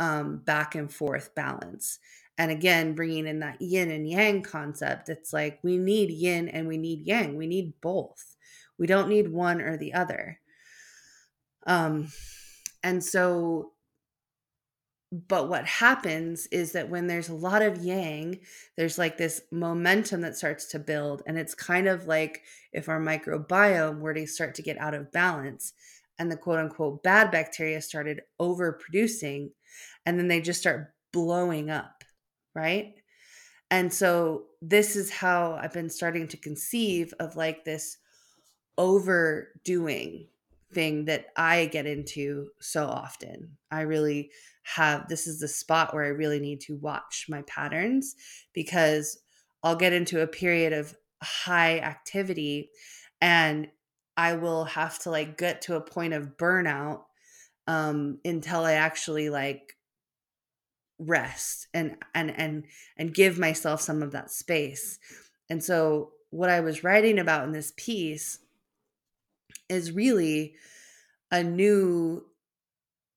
um, 0.00 0.38
back 0.38 0.74
and 0.74 0.92
forth 0.92 1.32
balance. 1.36 2.00
And 2.36 2.50
again, 2.50 2.96
bringing 2.96 3.28
in 3.28 3.38
that 3.38 3.62
yin 3.62 3.92
and 3.92 4.08
yang 4.08 4.42
concept, 4.42 5.08
it's 5.08 5.32
like 5.32 5.60
we 5.62 5.78
need 5.78 6.10
yin 6.10 6.48
and 6.48 6.66
we 6.66 6.76
need 6.76 7.06
yang. 7.06 7.36
We 7.36 7.46
need 7.46 7.74
both. 7.80 8.34
We 8.80 8.88
don't 8.88 9.08
need 9.08 9.30
one 9.30 9.60
or 9.60 9.76
the 9.76 9.94
other. 9.94 10.40
Um, 11.68 12.08
and 12.82 13.04
so, 13.04 13.73
but 15.14 15.48
what 15.48 15.64
happens 15.64 16.48
is 16.48 16.72
that 16.72 16.88
when 16.88 17.06
there's 17.06 17.28
a 17.28 17.34
lot 17.34 17.62
of 17.62 17.84
yang, 17.84 18.40
there's 18.76 18.98
like 18.98 19.16
this 19.16 19.42
momentum 19.52 20.22
that 20.22 20.36
starts 20.36 20.66
to 20.66 20.80
build. 20.80 21.22
And 21.26 21.38
it's 21.38 21.54
kind 21.54 21.86
of 21.86 22.08
like 22.08 22.42
if 22.72 22.88
our 22.88 23.00
microbiome 23.00 24.00
were 24.00 24.14
to 24.14 24.26
start 24.26 24.56
to 24.56 24.62
get 24.62 24.76
out 24.78 24.92
of 24.94 25.12
balance 25.12 25.72
and 26.18 26.32
the 26.32 26.36
quote 26.36 26.58
unquote 26.58 27.04
bad 27.04 27.30
bacteria 27.30 27.80
started 27.80 28.22
overproducing, 28.40 29.50
and 30.04 30.18
then 30.18 30.26
they 30.26 30.40
just 30.40 30.60
start 30.60 30.92
blowing 31.12 31.70
up, 31.70 32.02
right? 32.52 32.94
And 33.70 33.92
so, 33.92 34.46
this 34.60 34.96
is 34.96 35.10
how 35.10 35.58
I've 35.60 35.72
been 35.72 35.90
starting 35.90 36.28
to 36.28 36.36
conceive 36.36 37.12
of 37.20 37.36
like 37.36 37.64
this 37.64 37.98
overdoing 38.78 40.26
thing 40.74 41.06
that 41.06 41.26
I 41.36 41.66
get 41.66 41.86
into 41.86 42.48
so 42.60 42.86
often. 42.86 43.56
I 43.70 43.82
really 43.82 44.30
have 44.62 45.08
this 45.08 45.26
is 45.26 45.40
the 45.40 45.48
spot 45.48 45.94
where 45.94 46.04
I 46.04 46.08
really 46.08 46.40
need 46.40 46.60
to 46.62 46.76
watch 46.76 47.26
my 47.28 47.42
patterns 47.42 48.14
because 48.52 49.18
I'll 49.62 49.76
get 49.76 49.92
into 49.92 50.22
a 50.22 50.26
period 50.26 50.72
of 50.72 50.94
high 51.22 51.78
activity 51.78 52.70
and 53.20 53.68
I 54.16 54.34
will 54.34 54.64
have 54.64 54.98
to 55.00 55.10
like 55.10 55.38
get 55.38 55.62
to 55.62 55.76
a 55.76 55.80
point 55.80 56.14
of 56.14 56.36
burnout 56.36 57.02
um 57.66 58.18
until 58.24 58.64
I 58.64 58.72
actually 58.72 59.30
like 59.30 59.76
rest 60.98 61.68
and 61.74 61.96
and 62.14 62.30
and 62.30 62.64
and 62.96 63.14
give 63.14 63.38
myself 63.38 63.80
some 63.80 64.02
of 64.02 64.12
that 64.12 64.30
space. 64.30 64.98
And 65.50 65.62
so 65.62 66.12
what 66.30 66.50
I 66.50 66.60
was 66.60 66.84
writing 66.84 67.18
about 67.18 67.44
in 67.44 67.52
this 67.52 67.72
piece 67.76 68.38
is 69.68 69.92
really 69.92 70.54
a 71.30 71.42
new 71.42 72.24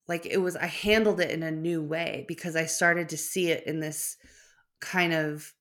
like 0.08 0.26
it 0.26 0.38
was 0.38 0.56
I 0.56 0.68
handled 0.68 1.20
it 1.20 1.32
in 1.32 1.44
a 1.44 1.52
new 1.52 1.84
way 1.84 2.26
because 2.28 2.56
I 2.56 2.66
started 2.66 3.10
to 3.10 3.18
see 3.18 3.50
it 3.50 3.66
in 3.68 3.80
this 3.80 4.18
kind 4.80 5.14
of 5.14 5.54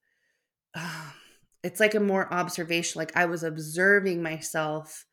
uh, 0.75 1.11
it's 1.62 1.81
like 1.81 1.95
a 1.95 2.00
more 2.00 2.33
observation 2.33 2.99
like 2.99 3.16
i 3.16 3.25
was 3.25 3.43
observing 3.43 4.23
myself 4.23 5.05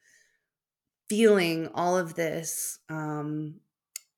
feeling 1.10 1.68
all 1.74 1.98
of 1.98 2.16
this 2.16 2.80
um 2.90 3.56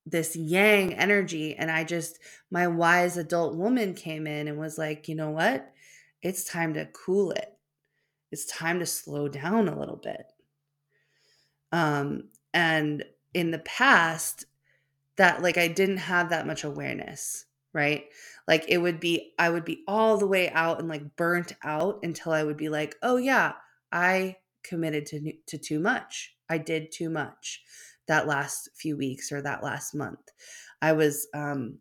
this 0.06 0.36
yang 0.36 0.94
energy 0.94 1.56
and 1.56 1.72
i 1.72 1.84
just 1.84 2.20
my 2.52 2.68
wise 2.68 3.16
adult 3.16 3.56
woman 3.56 3.94
came 3.94 4.28
in 4.28 4.48
and 4.48 4.58
was 4.58 4.78
like 4.78 5.08
you 5.08 5.16
know 5.16 5.32
what? 5.32 5.72
It's 6.22 6.44
time 6.44 6.74
to 6.74 6.88
cool 6.88 7.32
it. 7.32 7.54
It's 8.32 8.46
time 8.46 8.80
to 8.80 8.86
slow 8.86 9.28
down 9.28 9.68
a 9.68 9.78
little 9.78 9.98
bit 9.98 10.26
um 11.76 12.24
and 12.54 13.04
in 13.34 13.52
the 13.52 13.60
past 13.60 14.46
that 15.18 15.42
like 15.42 15.58
i 15.58 15.68
didn't 15.68 15.98
have 15.98 16.30
that 16.30 16.48
much 16.48 16.64
awareness 16.64 17.46
right 17.74 18.06
like 18.48 18.64
it 18.70 18.78
would 18.78 19.00
be 19.00 19.34
i 19.38 19.50
would 19.50 19.66
be 19.66 19.84
all 19.88 20.18
the 20.18 20.28
way 20.28 20.50
out 20.52 20.80
and 20.80 20.88
like 20.88 21.16
burnt 21.16 21.54
out 21.64 22.00
until 22.04 22.32
i 22.32 22.44
would 22.44 22.58
be 22.58 22.70
like 22.70 22.96
oh 23.04 23.18
yeah 23.18 23.54
i 23.92 24.36
committed 24.64 25.06
to 25.06 25.34
to 25.46 25.58
too 25.58 25.80
much 25.80 26.36
i 26.50 26.58
did 26.58 26.92
too 26.92 27.10
much 27.10 27.62
that 28.08 28.28
last 28.28 28.70
few 28.76 28.98
weeks 28.98 29.32
or 29.32 29.42
that 29.42 29.64
last 29.64 29.96
month. 29.96 30.32
I 30.82 30.94
was, 30.94 31.28
um, 31.34 31.80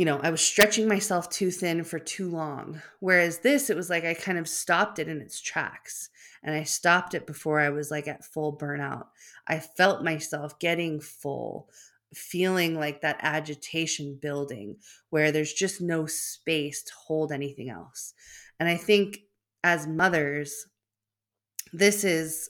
you 0.00 0.06
know, 0.06 0.18
I 0.22 0.30
was 0.30 0.40
stretching 0.40 0.88
myself 0.88 1.28
too 1.28 1.50
thin 1.50 1.84
for 1.84 1.98
too 1.98 2.30
long. 2.30 2.80
Whereas 3.00 3.40
this, 3.40 3.68
it 3.68 3.76
was 3.76 3.90
like 3.90 4.02
I 4.02 4.14
kind 4.14 4.38
of 4.38 4.48
stopped 4.48 4.98
it 4.98 5.08
in 5.08 5.20
its 5.20 5.42
tracks 5.42 6.08
and 6.42 6.54
I 6.56 6.62
stopped 6.62 7.12
it 7.12 7.26
before 7.26 7.60
I 7.60 7.68
was 7.68 7.90
like 7.90 8.08
at 8.08 8.24
full 8.24 8.56
burnout. 8.56 9.08
I 9.46 9.58
felt 9.58 10.02
myself 10.02 10.58
getting 10.58 11.00
full, 11.00 11.68
feeling 12.14 12.76
like 12.76 13.02
that 13.02 13.18
agitation 13.20 14.18
building 14.22 14.76
where 15.10 15.30
there's 15.32 15.52
just 15.52 15.82
no 15.82 16.06
space 16.06 16.82
to 16.84 16.92
hold 16.94 17.30
anything 17.30 17.68
else. 17.68 18.14
And 18.58 18.70
I 18.70 18.78
think 18.78 19.18
as 19.62 19.86
mothers, 19.86 20.64
this 21.74 22.04
is 22.04 22.48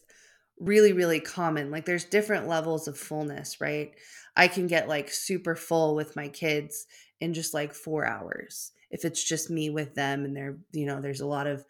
really 0.60 0.92
really 0.92 1.20
common 1.20 1.70
like 1.70 1.86
there's 1.86 2.04
different 2.04 2.46
levels 2.46 2.86
of 2.86 2.98
fullness 2.98 3.62
right 3.62 3.94
i 4.36 4.46
can 4.46 4.66
get 4.66 4.88
like 4.88 5.08
super 5.08 5.56
full 5.56 5.94
with 5.94 6.14
my 6.14 6.28
kids 6.28 6.86
in 7.20 7.34
just 7.34 7.54
like 7.54 7.74
4 7.74 8.06
hours 8.06 8.72
if 8.90 9.04
it's 9.04 9.22
just 9.22 9.50
me 9.50 9.70
with 9.70 9.94
them 9.94 10.24
and 10.24 10.36
they're 10.36 10.58
you 10.72 10.86
know 10.86 11.00
there's 11.00 11.20
a 11.20 11.26
lot 11.26 11.46
of 11.46 11.64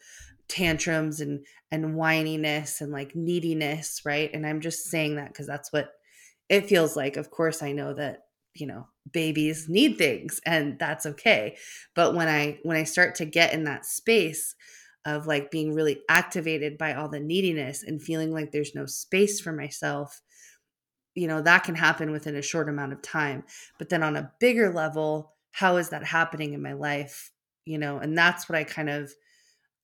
tantrums 0.48 1.20
and 1.20 1.44
and 1.70 1.94
whininess 1.94 2.80
and 2.80 2.90
like 2.90 3.14
neediness 3.14 4.02
right? 4.04 4.30
And 4.34 4.46
i'm 4.46 4.60
just 4.60 4.86
saying 4.86 5.16
that 5.16 5.28
because 5.28 5.46
that's 5.46 5.72
what 5.72 5.92
it 6.48 6.66
feels 6.66 6.96
like. 6.96 7.16
Of 7.16 7.30
course 7.30 7.62
i 7.62 7.72
know 7.72 7.94
that 7.94 8.24
you 8.54 8.66
know 8.66 8.88
babies 9.12 9.68
need 9.68 9.96
things 9.96 10.40
and 10.44 10.78
that's 10.78 11.06
okay. 11.06 11.56
But 11.94 12.14
when 12.14 12.28
i 12.28 12.58
when 12.62 12.76
i 12.76 12.84
start 12.84 13.14
to 13.16 13.24
get 13.24 13.52
in 13.52 13.64
that 13.64 13.86
space 13.86 14.54
of 15.06 15.26
like 15.26 15.50
being 15.50 15.74
really 15.74 16.00
activated 16.08 16.76
by 16.76 16.94
all 16.94 17.08
the 17.08 17.20
neediness 17.20 17.82
and 17.82 18.02
feeling 18.02 18.32
like 18.32 18.52
there's 18.52 18.74
no 18.74 18.84
space 18.84 19.40
for 19.40 19.52
myself 19.52 20.20
you 21.14 21.26
know 21.26 21.42
that 21.42 21.64
can 21.64 21.74
happen 21.74 22.12
within 22.12 22.36
a 22.36 22.42
short 22.42 22.68
amount 22.68 22.92
of 22.92 23.02
time. 23.02 23.44
But 23.78 23.88
then 23.88 24.02
on 24.02 24.16
a 24.16 24.32
bigger 24.40 24.72
level 24.72 25.34
how 25.52 25.76
is 25.76 25.90
that 25.90 26.04
happening 26.04 26.52
in 26.52 26.62
my 26.62 26.72
life 26.72 27.32
you 27.64 27.78
know 27.78 27.98
and 27.98 28.16
that's 28.16 28.48
what 28.48 28.56
i 28.56 28.64
kind 28.64 28.90
of 28.90 29.12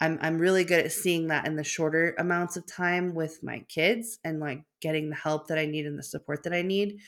i'm 0.01 0.19
i'm 0.23 0.39
really 0.39 0.65
good 0.65 0.85
at 0.85 0.93
seeing 0.93 1.29
that 1.29 1.47
in 1.47 1.57
the 1.57 1.65
shorter 1.65 2.15
amounts 2.19 2.57
of 2.57 2.67
time 2.67 3.15
with 3.15 3.43
my 3.43 3.61
kids 3.69 4.19
and 4.25 4.41
like 4.41 4.63
getting 4.81 5.11
the 5.11 5.17
help 5.17 5.49
that 5.49 5.59
i 5.59 5.67
need 5.67 5.87
and 5.87 5.99
the 5.99 6.03
support 6.03 6.43
that 6.43 6.53
i 6.53 6.63
need 6.63 7.01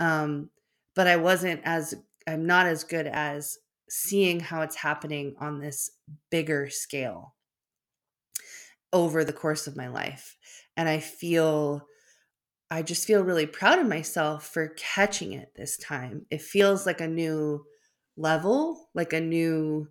um 0.00 0.50
but 0.94 1.06
i 1.06 1.16
wasn't 1.16 1.60
as 1.64 1.94
i'm 2.26 2.46
not 2.46 2.66
as 2.66 2.84
good 2.84 3.06
as 3.06 3.58
seeing 3.88 4.40
how 4.40 4.62
it's 4.62 4.76
happening 4.76 5.34
on 5.38 5.60
this 5.60 5.90
bigger 6.30 6.68
scale 6.68 7.34
over 8.92 9.24
the 9.24 9.32
course 9.32 9.66
of 9.66 9.76
my 9.76 9.88
life. 9.88 10.36
And 10.76 10.88
I 10.88 11.00
feel, 11.00 11.86
I 12.70 12.82
just 12.82 13.06
feel 13.06 13.22
really 13.22 13.46
proud 13.46 13.78
of 13.78 13.86
myself 13.86 14.46
for 14.46 14.68
catching 14.76 15.32
it 15.32 15.52
this 15.54 15.76
time. 15.76 16.26
It 16.30 16.42
feels 16.42 16.86
like 16.86 17.00
a 17.00 17.08
new 17.08 17.64
level, 18.16 18.88
like 18.94 19.12
a 19.12 19.20
new 19.20 19.88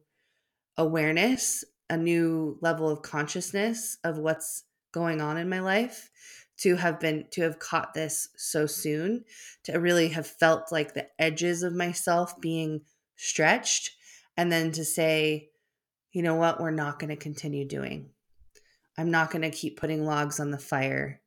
awareness, 0.77 1.63
a 1.89 1.97
new 1.97 2.57
level 2.61 2.89
of 2.89 3.01
consciousness 3.01 3.97
of 4.03 4.17
what's 4.17 4.63
going 4.91 5.21
on 5.21 5.37
in 5.37 5.49
my 5.49 5.59
life 5.59 6.09
to 6.57 6.75
have 6.77 6.99
been 6.99 7.25
to 7.31 7.41
have 7.41 7.59
caught 7.59 7.93
this 7.93 8.29
so 8.37 8.65
soon 8.65 9.25
to 9.63 9.77
really 9.77 10.07
have 10.07 10.25
felt 10.25 10.71
like 10.71 10.93
the 10.93 11.07
edges 11.19 11.63
of 11.63 11.75
myself 11.75 12.39
being 12.39 12.81
stretched 13.17 13.91
and 14.37 14.49
then 14.51 14.71
to 14.71 14.85
say 14.85 15.49
you 16.13 16.23
know 16.23 16.35
what 16.35 16.61
we're 16.61 16.71
not 16.71 16.97
going 16.97 17.09
to 17.09 17.17
continue 17.17 17.67
doing 17.67 18.09
I'm 18.97 19.11
not 19.11 19.31
going 19.31 19.41
to 19.41 19.49
keep 19.49 19.79
putting 19.79 20.05
logs 20.05 20.39
on 20.39 20.51
the 20.51 20.57
fire. 20.57 21.21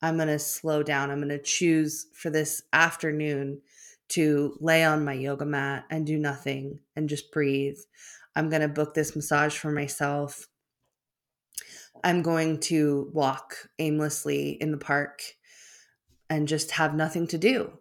I'm 0.00 0.16
going 0.16 0.28
to 0.28 0.38
slow 0.38 0.82
down. 0.82 1.10
I'm 1.10 1.18
going 1.18 1.28
to 1.30 1.42
choose 1.42 2.06
for 2.14 2.30
this 2.30 2.62
afternoon 2.72 3.60
to 4.08 4.56
lay 4.60 4.84
on 4.84 5.04
my 5.04 5.12
yoga 5.12 5.44
mat 5.44 5.84
and 5.90 6.06
do 6.06 6.18
nothing 6.18 6.80
and 6.96 7.08
just 7.08 7.30
breathe. 7.30 7.78
I'm 8.34 8.48
going 8.48 8.62
to 8.62 8.68
book 8.68 8.94
this 8.94 9.14
massage 9.14 9.56
for 9.56 9.70
myself. 9.70 10.46
I'm 12.04 12.22
going 12.22 12.60
to 12.60 13.10
walk 13.12 13.54
aimlessly 13.78 14.50
in 14.50 14.70
the 14.70 14.78
park 14.78 15.22
and 16.30 16.48
just 16.48 16.72
have 16.72 16.94
nothing 16.94 17.26
to 17.28 17.38
do 17.38 17.72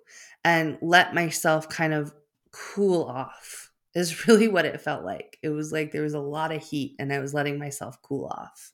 and 0.43 0.77
let 0.81 1.13
myself 1.13 1.69
kind 1.69 1.93
of 1.93 2.13
cool 2.51 3.03
off 3.03 3.71
is 3.95 4.27
really 4.27 4.47
what 4.47 4.65
it 4.65 4.81
felt 4.81 5.03
like. 5.03 5.37
It 5.41 5.49
was 5.49 5.71
like 5.71 5.91
there 5.91 6.03
was 6.03 6.13
a 6.13 6.19
lot 6.19 6.51
of 6.51 6.63
heat 6.63 6.95
and 6.99 7.11
I 7.11 7.19
was 7.19 7.33
letting 7.33 7.57
myself 7.57 8.01
cool 8.01 8.25
off. 8.25 8.71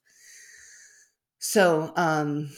So 1.40 1.92
um, 1.96 2.50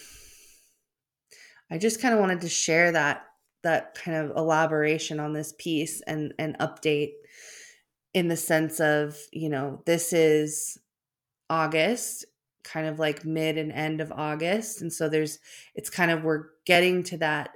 I 1.71 1.77
just 1.77 2.01
kind 2.01 2.13
of 2.13 2.19
wanted 2.19 2.41
to 2.41 2.49
share 2.49 2.91
that 2.91 3.25
that 3.65 3.95
kind 3.95 4.17
of 4.17 4.38
elaboration 4.38 5.19
on 5.19 5.34
this 5.34 5.53
piece 5.57 6.01
and 6.01 6.34
and 6.39 6.57
update 6.60 7.13
in 8.13 8.29
the 8.29 8.38
sense 8.38 8.79
of 8.79 9.17
you 9.34 9.50
know 9.50 9.81
this 9.86 10.13
is 10.13 10.79
August 11.50 12.25
kind 12.63 12.88
of 12.88 13.00
like 13.00 13.24
mid 13.25 13.57
and 13.57 13.72
end 13.72 14.01
of 14.01 14.12
August. 14.12 14.81
And 14.81 14.91
so 14.91 15.07
there's 15.07 15.39
it's 15.75 15.89
kind 15.89 16.12
of 16.12 16.24
we're 16.24 16.45
getting 16.65 17.03
to 17.03 17.17
that. 17.17 17.51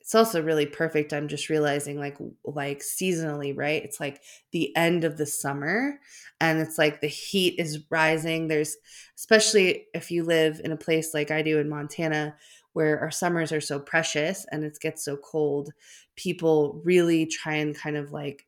It's 0.00 0.14
also 0.14 0.42
really 0.42 0.66
perfect 0.66 1.14
i'm 1.14 1.28
just 1.28 1.48
realizing 1.48 1.98
like 1.98 2.18
like 2.44 2.80
seasonally 2.80 3.56
right? 3.56 3.82
It's 3.82 4.00
like 4.00 4.20
the 4.52 4.74
end 4.76 5.04
of 5.04 5.16
the 5.16 5.26
summer 5.26 5.98
and 6.40 6.60
it's 6.60 6.76
like 6.76 7.00
the 7.00 7.06
heat 7.06 7.58
is 7.58 7.84
rising. 7.90 8.48
There's 8.48 8.76
especially 9.16 9.86
if 9.94 10.10
you 10.10 10.24
live 10.24 10.60
in 10.62 10.72
a 10.72 10.76
place 10.76 11.14
like 11.14 11.30
i 11.30 11.40
do 11.40 11.58
in 11.58 11.68
montana 11.68 12.34
where 12.74 13.00
our 13.00 13.10
summers 13.10 13.52
are 13.52 13.60
so 13.60 13.80
precious 13.80 14.46
and 14.52 14.64
it 14.64 14.78
gets 14.80 15.04
so 15.04 15.16
cold 15.16 15.72
people 16.16 16.80
really 16.84 17.26
try 17.26 17.54
and 17.54 17.76
kind 17.76 17.96
of 17.96 18.12
like 18.12 18.46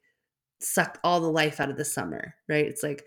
suck 0.61 0.99
all 1.05 1.21
the 1.21 1.31
life 1.31 1.61
out 1.61 1.71
of 1.71 1.77
the 1.77 1.85
summer 1.85 2.35
right? 2.49 2.67
It's 2.67 2.83
like 2.83 3.07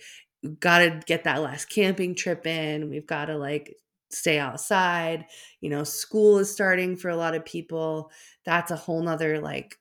got 0.59 0.79
to 0.79 1.01
get 1.05 1.25
that 1.25 1.41
last 1.41 1.65
camping 1.65 2.15
trip 2.15 2.47
in 2.47 2.89
we've 2.89 3.07
got 3.07 3.25
to 3.25 3.37
like 3.37 3.75
stay 4.11 4.39
outside. 4.39 5.25
You 5.61 5.69
know 5.69 5.83
school 5.83 6.39
is 6.39 6.51
starting 6.51 6.97
for 6.97 7.09
a 7.09 7.15
lot 7.17 7.35
of 7.35 7.45
people. 7.45 8.11
That's 8.45 8.71
a 8.71 8.75
whole 8.75 9.01
nother 9.01 9.39
like 9.39 9.77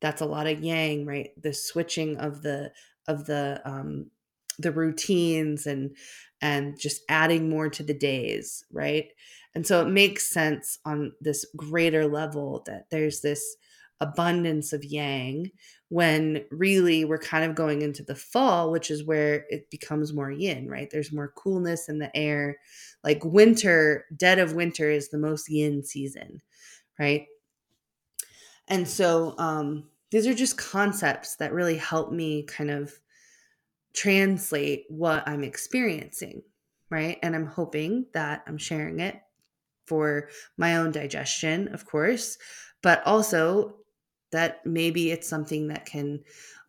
that's 0.00 0.20
a 0.22 0.26
lot 0.26 0.46
of 0.46 0.60
yang 0.60 1.06
right? 1.06 1.30
The 1.42 1.52
switching 1.54 2.16
of 2.18 2.42
the 2.42 2.72
of 3.08 3.26
the 3.26 3.60
um 3.64 4.10
the 4.58 4.72
routines 4.72 5.66
and 5.66 5.96
and 6.40 6.78
just 6.78 7.02
adding 7.08 7.48
more 7.48 7.68
to 7.68 7.82
the 7.82 7.94
days 7.94 8.64
right 8.72 9.08
and 9.54 9.66
so 9.66 9.82
it 9.82 9.90
makes 9.90 10.26
sense 10.26 10.78
on 10.84 11.12
this 11.20 11.44
greater 11.56 12.06
level 12.06 12.62
that 12.66 12.90
there's 12.90 13.20
this 13.20 13.56
abundance 14.00 14.72
of 14.72 14.84
yang 14.84 15.50
when 15.88 16.44
really 16.50 17.04
we're 17.04 17.18
kind 17.18 17.44
of 17.44 17.56
going 17.56 17.82
into 17.82 18.02
the 18.02 18.14
fall, 18.14 18.70
which 18.70 18.90
is 18.90 19.04
where 19.04 19.46
it 19.48 19.70
becomes 19.70 20.12
more 20.12 20.30
yin, 20.30 20.68
right? 20.68 20.90
There's 20.90 21.12
more 21.12 21.32
coolness 21.36 21.88
in 21.88 21.98
the 21.98 22.14
air. 22.16 22.58
Like 23.02 23.24
winter, 23.24 24.04
dead 24.16 24.38
of 24.38 24.52
winter 24.52 24.90
is 24.90 25.08
the 25.08 25.18
most 25.18 25.48
yin 25.48 25.82
season, 25.82 26.42
right? 26.98 27.26
And 28.68 28.86
so 28.86 29.34
um, 29.38 29.88
these 30.10 30.26
are 30.26 30.34
just 30.34 30.58
concepts 30.58 31.36
that 31.36 31.52
really 31.52 31.76
help 31.76 32.12
me 32.12 32.44
kind 32.44 32.70
of 32.70 33.00
translate 33.98 34.84
what 34.88 35.26
I'm 35.26 35.42
experiencing, 35.42 36.42
right? 36.88 37.18
And 37.22 37.34
I'm 37.34 37.46
hoping 37.46 38.06
that 38.14 38.44
I'm 38.46 38.58
sharing 38.58 39.00
it 39.00 39.20
for 39.86 40.28
my 40.56 40.76
own 40.76 40.92
digestion, 40.92 41.74
of 41.74 41.84
course, 41.84 42.38
but 42.80 43.04
also 43.04 43.74
that 44.30 44.64
maybe 44.64 45.10
it's 45.10 45.28
something 45.28 45.68
that 45.68 45.84
can 45.86 46.20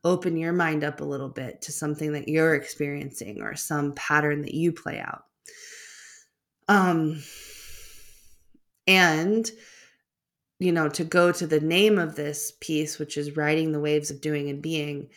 open 0.03 0.37
your 0.37 0.53
mind 0.53 0.83
up 0.83 1.01
a 1.01 1.05
little 1.05 1.29
bit 1.29 1.61
to 1.61 1.71
something 1.71 2.13
that 2.13 2.27
you're 2.27 2.55
experiencing 2.55 3.41
or 3.41 3.55
some 3.55 3.93
pattern 3.93 4.41
that 4.41 4.53
you 4.53 4.71
play 4.71 4.99
out. 4.99 5.25
Um 6.67 7.21
and 8.87 9.49
you 10.59 10.71
know, 10.73 10.89
to 10.89 11.05
go 11.05 11.31
to 11.31 11.47
the 11.47 11.61
name 11.61 11.97
of 11.97 12.15
this 12.15 12.51
piece, 12.59 12.99
which 12.99 13.17
is 13.17 13.37
riding 13.37 13.71
the 13.71 13.79
waves 13.79 14.11
of 14.11 14.19
doing 14.19 14.49
and 14.49 14.61
being, 14.61 15.09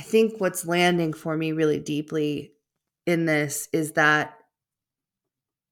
I 0.00 0.02
think 0.02 0.40
what's 0.40 0.66
landing 0.66 1.12
for 1.12 1.36
me 1.36 1.52
really 1.52 1.78
deeply 1.78 2.54
in 3.04 3.26
this 3.26 3.68
is 3.70 3.92
that 3.92 4.34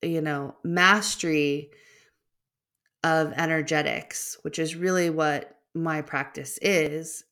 you 0.03 0.21
know 0.21 0.55
mastery 0.63 1.71
of 3.03 3.33
energetics 3.33 4.37
which 4.43 4.59
is 4.59 4.77
really 4.77 5.09
what 5.09 5.57
my 5.75 6.03
practice 6.03 6.59
is 6.61 7.25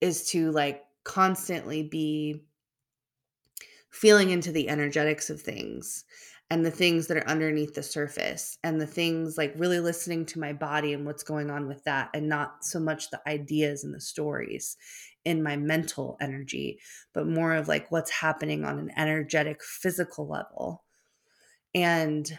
is 0.00 0.28
to 0.30 0.50
like 0.50 0.82
constantly 1.04 1.84
be 1.84 2.42
feeling 3.92 4.30
into 4.30 4.50
the 4.50 4.68
energetics 4.68 5.30
of 5.30 5.40
things 5.40 6.04
and 6.50 6.64
the 6.64 6.70
things 6.70 7.06
that 7.06 7.16
are 7.16 7.28
underneath 7.28 7.74
the 7.74 7.82
surface 7.82 8.58
and 8.62 8.80
the 8.80 8.86
things 8.86 9.38
like 9.38 9.52
really 9.56 9.80
listening 9.80 10.26
to 10.26 10.38
my 10.38 10.52
body 10.52 10.92
and 10.92 11.06
what's 11.06 11.22
going 11.22 11.50
on 11.50 11.66
with 11.66 11.82
that 11.84 12.10
and 12.14 12.28
not 12.28 12.64
so 12.64 12.78
much 12.78 13.10
the 13.10 13.20
ideas 13.28 13.82
and 13.82 13.94
the 13.94 14.00
stories 14.00 14.76
in 15.24 15.42
my 15.42 15.56
mental 15.56 16.16
energy 16.20 16.78
but 17.12 17.26
more 17.26 17.54
of 17.54 17.66
like 17.66 17.90
what's 17.90 18.10
happening 18.10 18.64
on 18.64 18.78
an 18.78 18.90
energetic 18.96 19.62
physical 19.62 20.28
level. 20.28 20.84
And 21.74 22.38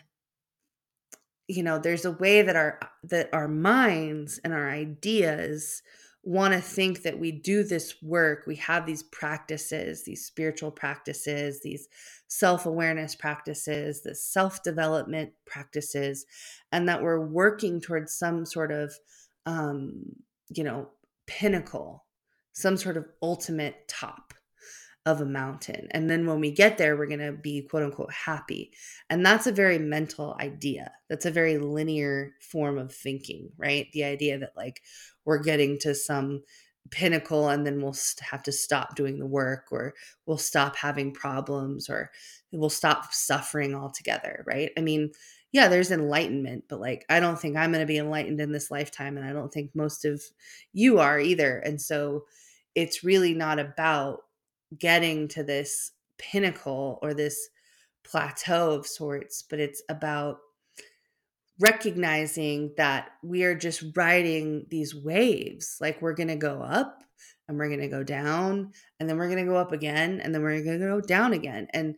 you 1.47 1.61
know 1.61 1.77
there's 1.77 2.05
a 2.05 2.11
way 2.11 2.41
that 2.41 2.55
our 2.55 2.79
that 3.03 3.29
our 3.33 3.47
minds 3.47 4.39
and 4.43 4.53
our 4.53 4.69
ideas 4.69 5.83
want 6.25 6.55
to 6.55 6.59
think 6.59 7.03
that 7.03 7.19
we 7.19 7.31
do 7.31 7.63
this 7.63 8.01
work 8.01 8.45
we 8.47 8.55
have 8.55 8.85
these 8.87 9.03
practices 9.03 10.03
these 10.05 10.25
spiritual 10.25 10.71
practices 10.71 11.61
these 11.61 11.87
self-awareness 12.27 13.13
practices 13.15 14.01
the 14.01 14.15
self-development 14.15 15.31
practices 15.45 16.25
and 16.71 16.89
that 16.89 17.01
we're 17.01 17.23
working 17.23 17.79
towards 17.79 18.17
some 18.17 18.43
sort 18.43 18.71
of 18.71 18.91
um 19.45 20.03
you 20.49 20.63
know 20.63 20.89
pinnacle 21.27 22.05
some 22.53 22.75
sort 22.75 22.97
of 22.97 23.05
ultimate 23.21 23.87
top 23.87 24.33
of 25.05 25.21
a 25.21 25.25
mountain. 25.25 25.87
And 25.91 26.09
then 26.09 26.25
when 26.25 26.39
we 26.39 26.51
get 26.51 26.77
there, 26.77 26.97
we're 26.97 27.05
going 27.05 27.19
to 27.19 27.31
be 27.31 27.61
quote 27.61 27.83
unquote 27.83 28.11
happy. 28.11 28.71
And 29.09 29.25
that's 29.25 29.45
a 29.45 29.51
very 29.51 29.77
mental 29.77 30.35
idea. 30.39 30.91
That's 31.09 31.25
a 31.25 31.31
very 31.31 31.57
linear 31.59 32.33
form 32.41 32.77
of 32.79 32.93
thinking, 32.93 33.51
right? 33.57 33.87
The 33.93 34.03
idea 34.03 34.39
that 34.39 34.53
like 34.57 34.81
we're 35.23 35.43
getting 35.43 35.77
to 35.79 35.93
some 35.93 36.43
pinnacle 36.91 37.49
and 37.49 37.65
then 37.65 37.81
we'll 37.81 37.95
have 38.21 38.43
to 38.43 38.51
stop 38.51 38.95
doing 38.95 39.19
the 39.19 39.25
work 39.25 39.67
or 39.71 39.93
we'll 40.25 40.37
stop 40.37 40.75
having 40.75 41.13
problems 41.13 41.89
or 41.89 42.11
we'll 42.51 42.69
stop 42.69 43.13
suffering 43.13 43.75
altogether, 43.75 44.43
right? 44.47 44.71
I 44.77 44.81
mean, 44.81 45.11
yeah, 45.51 45.67
there's 45.67 45.91
enlightenment, 45.91 46.65
but 46.67 46.79
like 46.79 47.05
I 47.09 47.19
don't 47.19 47.39
think 47.39 47.57
I'm 47.57 47.71
going 47.71 47.81
to 47.81 47.87
be 47.87 47.97
enlightened 47.97 48.41
in 48.41 48.51
this 48.51 48.69
lifetime 48.69 49.17
and 49.17 49.25
I 49.25 49.33
don't 49.33 49.53
think 49.53 49.71
most 49.73 50.03
of 50.05 50.21
you 50.73 50.99
are 50.99 51.19
either. 51.19 51.59
And 51.59 51.81
so 51.81 52.25
it's 52.75 53.03
really 53.03 53.33
not 53.33 53.57
about 53.57 54.24
getting 54.77 55.27
to 55.29 55.43
this 55.43 55.91
pinnacle 56.17 56.99
or 57.01 57.13
this 57.13 57.49
plateau 58.03 58.71
of 58.71 58.87
sorts, 58.87 59.43
but 59.49 59.59
it's 59.59 59.81
about 59.89 60.37
recognizing 61.59 62.73
that 62.77 63.09
we 63.23 63.43
are 63.43 63.55
just 63.55 63.83
riding 63.95 64.65
these 64.69 64.93
waves. 64.93 65.77
Like 65.79 66.01
we're 66.01 66.13
going 66.13 66.27
to 66.27 66.35
go 66.35 66.61
up 66.61 67.03
and 67.47 67.57
we're 67.57 67.69
going 67.69 67.81
to 67.81 67.87
go 67.87 68.03
down 68.03 68.71
and 68.99 69.09
then 69.09 69.17
we're 69.17 69.29
going 69.29 69.45
to 69.45 69.51
go 69.51 69.57
up 69.57 69.71
again 69.71 70.19
and 70.21 70.33
then 70.33 70.41
we're 70.41 70.61
going 70.63 70.79
to 70.79 70.85
go 70.85 71.01
down 71.01 71.33
again. 71.33 71.67
And 71.73 71.95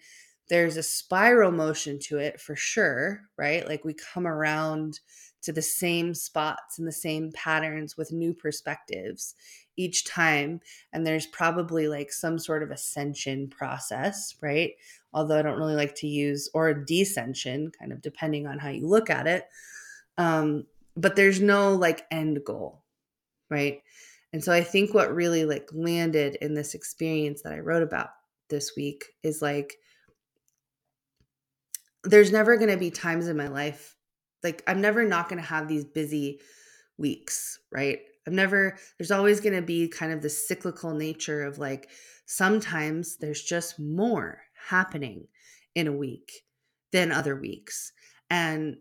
there's 0.50 0.78
a 0.78 0.84
spiral 0.84 1.52
motion 1.52 2.00
to 2.00 2.18
it 2.18 2.40
for 2.40 2.56
sure, 2.56 3.22
right? 3.38 3.68
Like 3.68 3.84
we 3.84 3.94
come 3.94 4.28
around 4.28 5.00
to 5.42 5.52
the 5.52 5.62
same 5.62 6.14
spots 6.14 6.80
and 6.80 6.88
the 6.88 6.92
same 6.92 7.32
patterns 7.34 7.98
with 7.98 8.12
new 8.12 8.34
perspectives 8.34 9.36
each 9.78 10.06
time 10.06 10.60
and 10.92 11.06
there's 11.06 11.28
probably 11.28 11.88
like 11.88 12.12
some 12.12 12.38
sort 12.38 12.64
of 12.64 12.72
ascension 12.72 13.48
process 13.48 14.36
right? 14.42 14.74
Although 15.14 15.40
i 15.40 15.42
don't 15.42 15.58
really 15.58 15.76
like 15.76 15.96
to 15.96 16.08
use 16.08 16.50
or 16.54 16.70
a 16.70 16.86
descension 16.86 17.72
kind 17.78 17.92
of 17.92 18.02
depending 18.02 18.46
on 18.48 18.60
how 18.60 18.70
you 18.70 18.88
look 18.88 19.10
at 19.10 19.28
it 19.28 19.46
um 20.18 20.66
but 20.96 21.16
there's 21.16 21.40
no 21.40 21.74
like 21.76 22.06
end 22.12 22.44
goal 22.46 22.84
right? 23.50 23.82
And 24.34 24.44
so 24.44 24.52
i 24.52 24.62
think 24.62 24.94
what 24.94 25.16
really 25.16 25.46
like 25.46 25.70
landed 25.72 26.36
in 26.42 26.54
this 26.54 26.74
experience 26.76 27.42
that 27.44 27.54
i 27.54 27.60
wrote 27.60 27.84
about 27.84 28.10
this 28.50 28.76
week 28.76 29.06
is 29.24 29.42
like 29.42 29.78
there's 32.04 32.32
never 32.32 32.58
going 32.58 32.70
to 32.70 32.78
be 32.78 32.92
times 32.92 33.28
in 33.28 33.38
my 33.38 33.48
life 33.48 33.96
like 34.44 34.64
i'm 34.68 34.82
never 34.82 35.04
not 35.04 35.30
going 35.30 35.42
to 35.42 35.48
have 35.48 35.68
these 35.68 35.86
busy 35.86 36.40
weeks 36.98 37.60
right 37.72 38.02
I've 38.28 38.34
never, 38.34 38.78
there's 38.98 39.12
always 39.12 39.40
going 39.40 39.56
to 39.56 39.62
be 39.62 39.88
kind 39.88 40.12
of 40.12 40.22
the 40.22 40.30
cyclical 40.30 40.94
nature 40.94 41.44
of 41.44 41.58
like, 41.58 41.90
sometimes 42.26 43.18
there's 43.18 43.42
just 43.42 43.80
more 43.80 44.42
happening 44.68 45.28
in 45.74 45.88
a 45.88 45.94
week 45.94 46.44
than 46.92 47.12
other 47.12 47.36
weeks. 47.36 47.94
And 48.30 48.78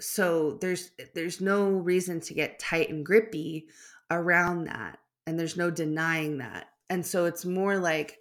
so 0.00 0.58
there's 0.60 0.92
there's 1.14 1.40
no 1.40 1.70
reason 1.70 2.20
to 2.20 2.34
get 2.34 2.58
tight 2.58 2.90
and 2.90 3.04
grippy 3.04 3.66
around 4.10 4.64
that 4.64 4.98
and 5.26 5.38
there's 5.38 5.56
no 5.56 5.70
denying 5.70 6.38
that 6.38 6.68
and 6.88 7.04
so 7.04 7.24
it's 7.24 7.44
more 7.44 7.78
like 7.78 8.18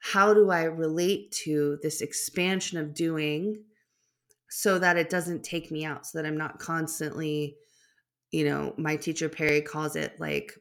how 0.00 0.34
do 0.34 0.50
i 0.50 0.64
relate 0.64 1.32
to 1.32 1.78
this 1.82 2.00
expansion 2.00 2.78
of 2.78 2.94
doing 2.94 3.64
so 4.50 4.78
that 4.78 4.96
it 4.96 5.08
doesn't 5.08 5.42
take 5.42 5.70
me 5.70 5.84
out 5.84 6.06
so 6.06 6.18
that 6.18 6.26
i'm 6.26 6.36
not 6.36 6.58
constantly 6.58 7.56
you 8.32 8.46
know, 8.46 8.74
my 8.78 8.96
teacher 8.96 9.28
Perri 9.28 9.60
calls 9.60 9.94
it 9.94 10.18
like 10.18 10.58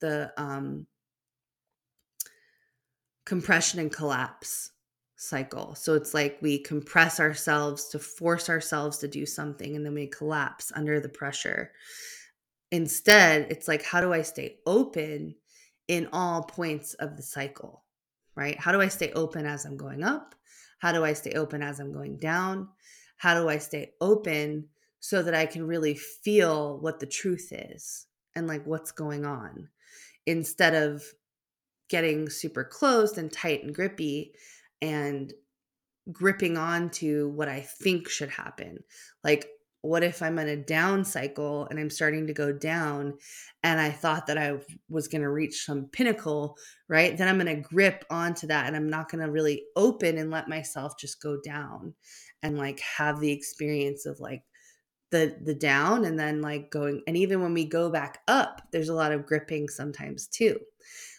the 0.00 0.32
um, 0.36 0.86
compression 3.24 3.80
and 3.80 3.92
collapse 3.92 4.72
cycle. 5.16 5.74
So 5.74 5.94
it's 5.94 6.12
like 6.12 6.38
we 6.42 6.58
compress 6.58 7.20
ourselves 7.20 7.88
to 7.88 7.98
force 7.98 8.50
ourselves 8.50 8.98
to 8.98 9.08
do 9.08 9.24
something 9.24 9.76
and 9.76 9.86
then 9.86 9.94
we 9.94 10.08
collapse 10.08 10.72
under 10.74 11.00
the 11.00 11.08
pressure. 11.08 11.72
Instead, 12.70 13.46
it's 13.50 13.68
like, 13.68 13.84
how 13.84 14.00
do 14.00 14.12
I 14.12 14.22
stay 14.22 14.58
open 14.66 15.36
in 15.88 16.08
all 16.12 16.42
points 16.42 16.94
of 16.94 17.16
the 17.16 17.22
cycle, 17.22 17.84
right? 18.34 18.58
How 18.58 18.72
do 18.72 18.80
I 18.80 18.88
stay 18.88 19.12
open 19.12 19.46
as 19.46 19.64
I'm 19.64 19.76
going 19.76 20.02
up? 20.02 20.34
How 20.80 20.92
do 20.92 21.04
I 21.04 21.12
stay 21.12 21.32
open 21.32 21.62
as 21.62 21.78
I'm 21.78 21.92
going 21.92 22.18
down? 22.18 22.68
How 23.16 23.40
do 23.40 23.48
I 23.48 23.58
stay 23.58 23.92
open 24.00 24.68
so 25.06 25.22
that 25.22 25.36
I 25.36 25.46
can 25.46 25.64
really 25.64 25.94
feel 25.94 26.80
what 26.80 26.98
the 26.98 27.06
truth 27.06 27.52
is 27.52 28.08
and 28.34 28.48
like 28.48 28.66
what's 28.66 28.90
going 28.90 29.24
on 29.24 29.68
instead 30.26 30.74
of 30.74 31.04
getting 31.88 32.28
super 32.28 32.64
closed 32.64 33.16
and 33.16 33.32
tight 33.32 33.62
and 33.62 33.72
grippy 33.72 34.32
and 34.82 35.32
gripping 36.10 36.56
on 36.58 36.90
to 36.90 37.28
what 37.28 37.48
I 37.48 37.60
think 37.60 38.08
should 38.08 38.30
happen. 38.30 38.78
Like, 39.22 39.46
what 39.82 40.02
if 40.02 40.22
I'm 40.22 40.40
in 40.40 40.48
a 40.48 40.56
down 40.56 41.04
cycle 41.04 41.68
and 41.70 41.78
I'm 41.78 41.90
starting 41.90 42.26
to 42.26 42.32
go 42.32 42.52
down 42.52 43.16
and 43.62 43.80
I 43.80 43.90
thought 43.90 44.26
that 44.26 44.38
I 44.38 44.54
was 44.88 45.06
going 45.06 45.22
to 45.22 45.30
reach 45.30 45.64
some 45.64 45.84
pinnacle, 45.92 46.56
right? 46.88 47.16
Then 47.16 47.28
I'm 47.28 47.38
going 47.38 47.62
to 47.62 47.68
grip 47.68 48.04
onto 48.10 48.48
that 48.48 48.66
and 48.66 48.74
I'm 48.74 48.90
not 48.90 49.08
going 49.08 49.24
to 49.24 49.30
really 49.30 49.62
open 49.76 50.18
and 50.18 50.32
let 50.32 50.48
myself 50.48 50.98
just 50.98 51.22
go 51.22 51.38
down 51.44 51.94
and 52.42 52.58
like 52.58 52.80
have 52.80 53.20
the 53.20 53.30
experience 53.30 54.04
of 54.04 54.18
like 54.18 54.42
the 55.10 55.36
the 55.42 55.54
down 55.54 56.04
and 56.04 56.18
then 56.18 56.40
like 56.42 56.70
going 56.70 57.02
and 57.06 57.16
even 57.16 57.40
when 57.40 57.54
we 57.54 57.64
go 57.64 57.90
back 57.90 58.20
up 58.26 58.62
there's 58.72 58.88
a 58.88 58.94
lot 58.94 59.12
of 59.12 59.26
gripping 59.26 59.68
sometimes 59.68 60.26
too. 60.26 60.58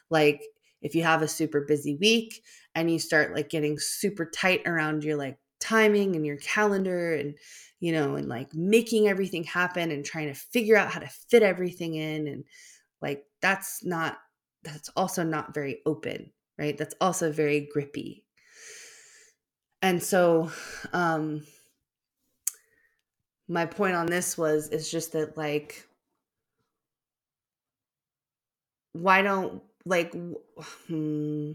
Like 0.09 0.43
if 0.81 0.95
you 0.95 1.03
have 1.03 1.21
a 1.21 1.27
super 1.27 1.61
busy 1.61 1.95
week 1.95 2.43
and 2.75 2.91
you 2.91 2.99
start 2.99 3.33
like 3.33 3.49
getting 3.49 3.79
super 3.79 4.25
tight 4.25 4.61
around 4.65 5.03
your 5.03 5.17
like 5.17 5.39
timing 5.59 6.15
and 6.15 6.25
your 6.25 6.37
calendar 6.37 7.13
and 7.13 7.35
you 7.79 7.91
know 7.91 8.15
and 8.15 8.27
like 8.27 8.53
making 8.53 9.07
everything 9.07 9.43
happen 9.43 9.91
and 9.91 10.05
trying 10.05 10.27
to 10.27 10.33
figure 10.33 10.77
out 10.77 10.91
how 10.91 10.99
to 10.99 11.07
fit 11.07 11.43
everything 11.43 11.95
in 11.95 12.27
and 12.27 12.43
like 13.01 13.25
that's 13.41 13.83
not 13.83 14.17
that's 14.63 14.89
also 14.95 15.23
not 15.23 15.53
very 15.53 15.81
open 15.85 16.31
right? 16.57 16.77
That's 16.77 16.95
also 16.99 17.31
very 17.31 17.67
grippy. 17.71 18.25
And 19.81 20.01
so 20.01 20.51
um 20.93 21.45
my 23.47 23.65
point 23.65 23.95
on 23.95 24.07
this 24.07 24.37
was 24.37 24.69
is 24.69 24.89
just 24.91 25.13
that 25.13 25.37
like 25.37 25.87
why 28.93 29.21
don't 29.21 29.61
like 29.85 30.13
hmm, 30.87 31.51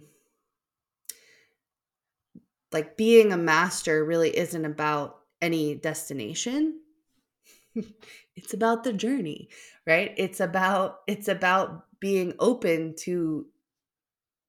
like 2.73 2.97
being 2.97 3.33
a 3.33 3.37
master 3.37 4.05
really 4.05 4.37
isn't 4.37 4.65
about 4.65 5.21
any 5.41 5.75
destination. 5.75 6.81
It's 8.35 8.55
about 8.55 8.83
the 8.85 8.95
journey 8.95 9.51
right? 9.87 10.15
It's 10.17 10.41
about 10.41 11.01
it's 11.07 11.29
about 11.29 11.85
being 12.01 12.35
open 12.39 12.95
to 13.01 13.47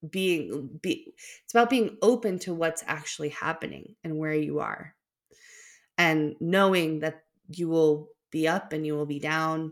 being 0.09 0.79
be 0.81 1.13
it's 1.43 1.53
about 1.53 1.69
being 1.69 1.97
open 2.01 2.39
to 2.39 2.53
what's 2.53 2.83
actually 2.87 3.29
happening 3.29 3.95
and 4.03 4.17
where 4.17 4.33
you 4.33 4.59
are. 4.59 4.95
And 5.97 6.35
knowing 6.39 6.99
that 6.99 7.23
you 7.57 7.69
will 7.69 8.09
be 8.31 8.47
up 8.47 8.73
and 8.73 8.85
you 8.85 8.95
will 8.95 9.05
be 9.05 9.19
down 9.19 9.71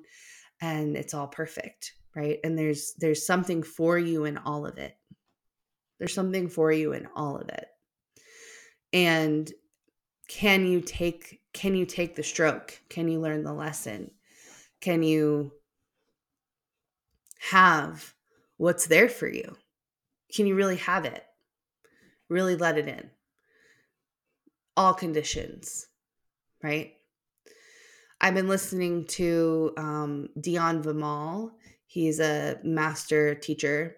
and 0.62 0.96
it's 0.96 1.14
all 1.14 1.28
perfect 1.28 1.94
right 2.16 2.40
and 2.44 2.58
there's 2.58 2.94
there's 3.00 3.26
something 3.26 3.64
for 3.64 3.98
you 3.98 4.26
in 4.26 4.38
all 4.38 4.66
of 4.66 4.78
it 4.78 4.96
There's 6.00 6.14
something 6.16 6.50
for 6.50 6.72
you 6.72 6.94
in 6.94 7.08
all 7.16 7.38
of 7.38 7.48
it. 7.50 7.68
And 8.92 9.52
can 10.28 10.66
you 10.66 10.82
take 10.82 11.42
can 11.54 11.76
you 11.76 11.86
take 11.86 12.16
the 12.16 12.24
stroke? 12.24 12.82
Can 12.90 13.08
you 13.08 13.20
learn 13.20 13.44
the 13.44 13.54
lesson? 13.54 14.12
Can 14.82 15.04
you 15.04 15.52
have 17.52 18.16
what's 18.58 18.88
there 18.88 19.10
for 19.10 19.28
you? 19.28 19.56
Can 20.34 20.48
you 20.48 20.56
really 20.56 20.78
have 20.78 21.06
it? 21.06 21.24
Really 22.30 22.56
let 22.56 22.78
it 22.80 22.88
in. 22.88 23.12
All 24.76 24.94
conditions, 24.94 25.88
right? 26.64 26.94
I've 28.24 28.36
been 28.36 28.48
listening 28.48 29.06
to 29.08 29.74
um, 29.78 30.30
Dion 30.40 30.84
Vimal. 30.84 31.52
He's 31.88 32.20
a 32.20 32.60
master 32.64 33.34
teacher. 33.34 33.98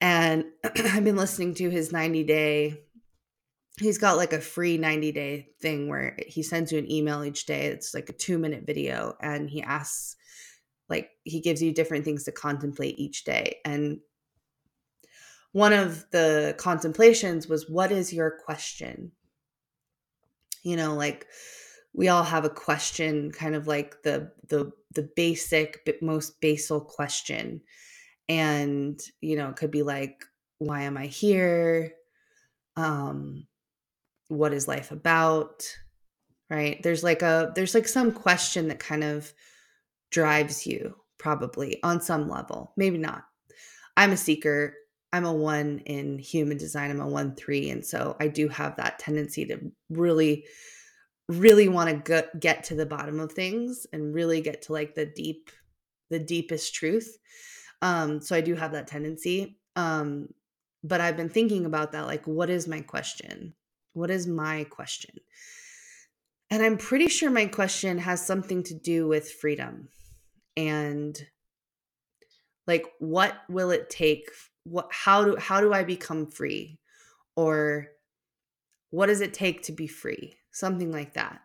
And 0.00 0.46
I've 0.64 1.04
been 1.04 1.16
listening 1.16 1.54
to 1.56 1.68
his 1.68 1.92
90 1.92 2.24
day, 2.24 2.80
he's 3.78 3.98
got 3.98 4.16
like 4.16 4.32
a 4.32 4.40
free 4.40 4.78
90 4.78 5.12
day 5.12 5.48
thing 5.60 5.88
where 5.88 6.16
he 6.26 6.42
sends 6.42 6.72
you 6.72 6.78
an 6.78 6.90
email 6.90 7.22
each 7.22 7.44
day. 7.44 7.66
It's 7.66 7.92
like 7.92 8.08
a 8.08 8.14
two 8.14 8.38
minute 8.38 8.64
video. 8.66 9.14
And 9.20 9.48
he 9.50 9.62
asks, 9.62 10.16
like, 10.88 11.10
he 11.24 11.40
gives 11.40 11.62
you 11.62 11.72
different 11.74 12.06
things 12.06 12.24
to 12.24 12.32
contemplate 12.32 12.98
each 12.98 13.24
day. 13.24 13.56
And 13.66 14.00
one 15.52 15.74
of 15.74 16.06
the 16.12 16.54
contemplations 16.58 17.46
was, 17.46 17.68
What 17.68 17.92
is 17.92 18.10
your 18.10 18.30
question? 18.30 19.12
You 20.62 20.76
know, 20.76 20.94
like, 20.94 21.26
we 21.94 22.08
all 22.08 22.22
have 22.22 22.44
a 22.44 22.50
question 22.50 23.30
kind 23.30 23.54
of 23.54 23.66
like 23.66 24.02
the 24.02 24.32
the 24.48 24.72
the 24.94 25.08
basic 25.16 25.98
most 26.00 26.40
basal 26.40 26.80
question. 26.80 27.62
And 28.28 29.00
you 29.20 29.36
know 29.36 29.50
it 29.50 29.56
could 29.56 29.70
be 29.70 29.82
like 29.82 30.24
why 30.58 30.82
am 30.82 30.96
i 30.96 31.06
here? 31.06 31.92
Um 32.76 33.46
what 34.28 34.54
is 34.54 34.68
life 34.68 34.90
about? 34.90 35.64
Right? 36.48 36.82
There's 36.82 37.02
like 37.02 37.22
a 37.22 37.52
there's 37.54 37.74
like 37.74 37.88
some 37.88 38.12
question 38.12 38.68
that 38.68 38.78
kind 38.78 39.04
of 39.04 39.32
drives 40.10 40.66
you 40.66 40.96
probably 41.18 41.82
on 41.82 42.00
some 42.00 42.28
level. 42.28 42.72
Maybe 42.76 42.98
not. 42.98 43.24
I'm 43.96 44.12
a 44.12 44.16
seeker. 44.16 44.74
I'm 45.12 45.26
a 45.26 45.32
one 45.32 45.80
in 45.80 46.18
human 46.18 46.56
design. 46.56 46.90
I'm 46.90 47.00
a 47.00 47.06
one 47.06 47.34
three. 47.34 47.68
And 47.68 47.84
so 47.84 48.16
i 48.18 48.28
do 48.28 48.48
have 48.48 48.76
that 48.76 48.98
tendency 48.98 49.44
to 49.46 49.60
really 49.90 50.46
really 51.38 51.68
want 51.68 52.04
to 52.04 52.28
get 52.38 52.64
to 52.64 52.74
the 52.74 52.86
bottom 52.86 53.20
of 53.20 53.32
things 53.32 53.86
and 53.92 54.14
really 54.14 54.40
get 54.40 54.62
to 54.62 54.72
like 54.72 54.94
the 54.94 55.06
deep 55.06 55.50
the 56.10 56.18
deepest 56.18 56.74
truth. 56.74 57.16
Um 57.80 58.20
so 58.20 58.36
i 58.36 58.40
do 58.40 58.54
have 58.54 58.72
that 58.72 58.86
tendency. 58.86 59.58
Um 59.76 60.28
but 60.84 61.00
i've 61.00 61.16
been 61.16 61.28
thinking 61.28 61.64
about 61.64 61.92
that 61.92 62.06
like 62.06 62.26
what 62.26 62.50
is 62.50 62.68
my 62.68 62.80
question? 62.80 63.54
What 63.94 64.10
is 64.10 64.26
my 64.26 64.64
question? 64.64 65.14
And 66.50 66.62
i'm 66.62 66.76
pretty 66.76 67.08
sure 67.08 67.30
my 67.30 67.46
question 67.46 67.98
has 67.98 68.24
something 68.24 68.62
to 68.64 68.74
do 68.74 69.08
with 69.08 69.30
freedom 69.30 69.88
and 70.56 71.18
like 72.66 72.86
what 72.98 73.34
will 73.48 73.70
it 73.70 73.90
take 73.90 74.30
what 74.64 74.88
how 74.90 75.24
do 75.24 75.36
how 75.36 75.60
do 75.60 75.72
i 75.72 75.82
become 75.84 76.26
free? 76.26 76.78
Or 77.34 77.88
what 78.90 79.06
does 79.06 79.22
it 79.22 79.32
take 79.32 79.62
to 79.62 79.72
be 79.72 79.86
free 79.86 80.36
something 80.52 80.92
like 80.92 81.14
that. 81.14 81.40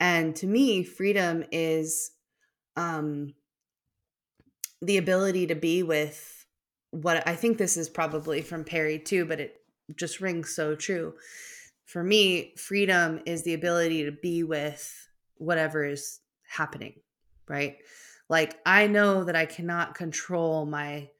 And 0.00 0.34
to 0.36 0.46
me, 0.46 0.84
freedom 0.84 1.44
is 1.52 2.10
um, 2.76 3.34
the 4.82 4.98
ability 4.98 5.46
to 5.48 5.54
be 5.54 5.82
with 5.82 6.46
what 6.90 7.26
I 7.26 7.34
think 7.34 7.58
this 7.58 7.76
is 7.76 7.88
probably 7.88 8.42
from 8.42 8.64
Perri 8.64 8.98
too, 8.98 9.24
but 9.24 9.40
it 9.40 9.60
just 9.94 10.20
rings 10.20 10.54
so 10.54 10.74
true. 10.74 11.14
For 11.84 12.02
me, 12.02 12.54
freedom 12.56 13.20
is 13.26 13.42
the 13.42 13.54
ability 13.54 14.04
to 14.04 14.12
be 14.12 14.42
with 14.42 15.08
whatever 15.36 15.84
is 15.84 16.20
happening, 16.48 16.94
right? 17.48 17.76
Like, 18.28 18.58
I 18.66 18.86
know 18.86 19.24
that 19.24 19.36
I 19.36 19.46
cannot 19.46 19.94
control 19.94 20.66
my 20.66 21.10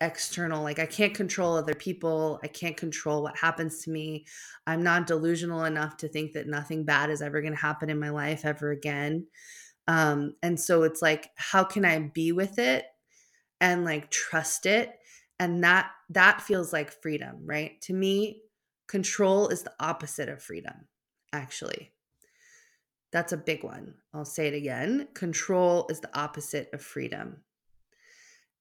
external 0.00 0.62
like 0.62 0.78
i 0.78 0.86
can't 0.86 1.14
control 1.14 1.56
other 1.56 1.74
people 1.74 2.40
i 2.42 2.46
can't 2.46 2.76
control 2.76 3.22
what 3.22 3.36
happens 3.36 3.82
to 3.82 3.90
me 3.90 4.26
i'm 4.66 4.82
not 4.82 5.06
delusional 5.06 5.64
enough 5.64 5.96
to 5.96 6.08
think 6.08 6.32
that 6.32 6.48
nothing 6.48 6.84
bad 6.84 7.10
is 7.10 7.22
ever 7.22 7.40
going 7.40 7.54
to 7.54 7.58
happen 7.60 7.88
in 7.88 7.98
my 7.98 8.10
life 8.10 8.44
ever 8.44 8.70
again 8.70 9.26
um 9.86 10.34
and 10.42 10.58
so 10.58 10.82
it's 10.82 11.00
like 11.00 11.30
how 11.36 11.62
can 11.62 11.84
i 11.84 11.98
be 11.98 12.32
with 12.32 12.58
it 12.58 12.86
and 13.64 13.84
like 13.84 14.10
trust 14.10 14.66
it? 14.66 14.98
And 15.40 15.64
that 15.64 15.90
that 16.10 16.42
feels 16.42 16.72
like 16.72 17.02
freedom 17.02 17.40
right? 17.44 17.80
To 17.82 17.94
me 17.94 18.42
control 18.86 19.48
is 19.48 19.62
the 19.62 19.72
opposite 19.80 20.28
of 20.28 20.42
freedom 20.42 20.86
actually. 21.32 21.92
That's 23.10 23.32
a 23.32 23.38
big 23.38 23.64
one 23.64 23.94
i'll 24.12 24.24
say 24.24 24.48
it 24.48 24.54
again 24.54 25.08
control 25.14 25.86
is 25.88 26.00
the 26.00 26.16
opposite 26.18 26.68
of 26.72 26.82
freedom. 26.82 27.42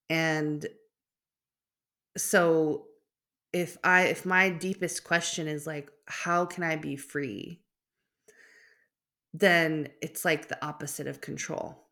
And 0.10 0.66
so 2.18 2.86
if 3.52 3.78
i 3.84 4.04
if 4.04 4.26
my 4.26 4.50
deepest 4.50 5.04
question 5.04 5.48
is 5.48 5.68
like 5.68 5.90
how 6.08 6.46
can 6.46 6.64
i 6.64 6.76
be 6.76 6.96
free? 6.96 7.60
then 9.36 9.88
it's 10.00 10.24
like 10.24 10.48
the 10.48 10.66
opposite 10.66 11.08
of 11.08 11.22
control 11.22 11.88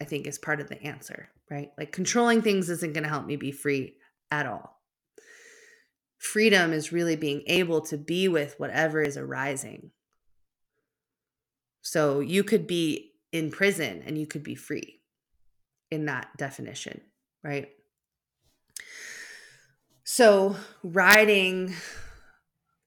i 0.00 0.04
think 0.04 0.26
is 0.26 0.38
part 0.38 0.60
of 0.60 0.68
the 0.68 0.82
answer 0.82 1.28
right? 1.50 1.72
Like 1.76 1.92
controlling 1.92 2.40
things 2.40 2.70
isn't 2.70 2.94
going 2.94 3.02
to 3.02 3.10
help 3.10 3.26
me 3.26 3.36
be 3.36 3.50
free 3.50 3.96
at 4.30 4.46
all. 4.46 4.80
Freedom 6.16 6.72
is 6.72 6.92
really 6.92 7.16
being 7.16 7.42
able 7.46 7.80
to 7.82 7.98
be 7.98 8.28
with 8.28 8.54
whatever 8.58 9.02
is 9.02 9.16
arising. 9.16 9.90
So 11.82 12.20
you 12.20 12.44
could 12.44 12.66
be 12.66 13.12
in 13.32 13.50
prison 13.50 14.02
and 14.06 14.16
you 14.16 14.26
could 14.26 14.42
be 14.42 14.54
free 14.54 15.00
in 15.90 16.04
that 16.06 16.28
definition 16.36 17.00
right 17.42 17.68
so, 20.12 20.56
riding 20.82 21.72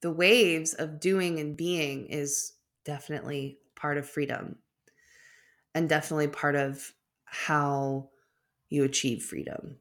the 0.02 0.12
waves 0.12 0.74
of 0.74 1.00
doing 1.00 1.40
and 1.40 1.56
being 1.56 2.08
is 2.08 2.52
definitely 2.84 3.60
part 3.78 3.98
of 3.98 4.10
freedom 4.10 4.58
and 5.74 5.88
definitely 5.88 6.28
part 6.28 6.58
of 6.58 6.92
how 7.24 8.10
you 8.68 8.84
achieve 8.84 9.24
freedom. 9.24 9.78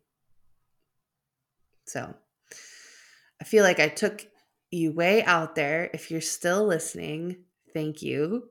So, 1.85 2.15
I 3.41 3.45
feel 3.45 3.65
like 3.65 3.81
I 3.81 3.89
took 3.89 4.25
you 4.71 4.93
way 4.93 5.25
out 5.25 5.57
there. 5.57 5.91
If 5.93 6.13
you're 6.13 6.21
still 6.21 6.65
listening, 6.65 7.39
thank 7.75 8.03
you. 8.03 8.45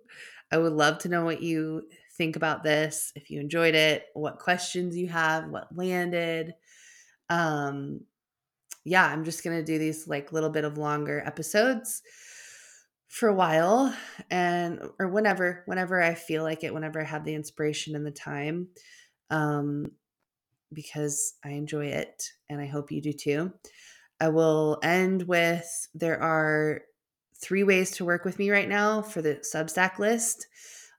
I 0.52 0.58
would 0.58 0.74
love 0.74 0.98
to 0.98 1.10
know 1.10 1.24
what 1.24 1.42
you 1.42 1.84
think 2.18 2.36
about 2.36 2.62
this, 2.62 3.14
if 3.16 3.30
you 3.30 3.40
enjoyed 3.40 3.74
it, 3.74 4.08
what 4.16 4.40
questions 4.40 4.98
you 4.98 5.08
have, 5.08 5.48
what 5.48 5.74
landed. 5.74 6.56
Um, 7.30 8.02
yeah, 8.84 9.06
I'm 9.06 9.24
just 9.24 9.44
going 9.44 9.58
to 9.58 9.64
do 9.64 9.78
these 9.78 10.08
like 10.08 10.32
little 10.32 10.50
bit 10.50 10.64
of 10.64 10.78
longer 10.78 11.22
episodes 11.26 12.02
for 13.08 13.28
a 13.28 13.34
while 13.34 13.94
and 14.30 14.82
or 14.98 15.10
whenever 15.10 15.64
whenever 15.66 16.02
I 16.02 16.14
feel 16.14 16.44
like 16.44 16.64
it, 16.64 16.74
whenever 16.74 17.02
I 17.02 17.04
have 17.04 17.26
the 17.26 17.36
inspiration 17.36 17.96
and 17.96 18.06
the 18.06 18.12
time. 18.12 18.70
Um 19.30 19.92
because 20.74 21.34
I 21.44 21.50
enjoy 21.50 21.88
it 21.88 22.32
and 22.50 22.62
I 22.62 22.66
hope 22.66 22.92
you 22.92 23.02
do 23.02 23.14
too. 23.14 23.54
I 24.20 24.30
will 24.30 24.80
end 24.84 25.24
with 25.24 25.90
there 25.94 26.22
are 26.22 26.82
three 27.36 27.64
ways 27.64 27.92
to 27.92 28.06
work 28.06 28.24
with 28.24 28.40
me 28.40 28.52
right 28.52 28.70
now 28.70 29.02
for 29.02 29.22
the 29.22 29.36
Substack 29.38 30.00
list. 30.00 30.48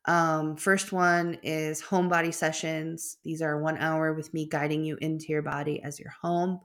Um, 0.06 0.56
first 0.56 0.92
one 0.92 1.38
is 1.42 1.80
home 1.80 2.08
body 2.08 2.32
sessions. 2.32 3.18
These 3.24 3.40
are 3.42 3.60
one 3.60 3.78
hour 3.78 4.12
with 4.12 4.34
me 4.34 4.46
guiding 4.46 4.84
you 4.84 4.96
into 5.00 5.26
your 5.28 5.42
body 5.42 5.82
as 5.82 6.00
your 6.00 6.12
home. 6.22 6.60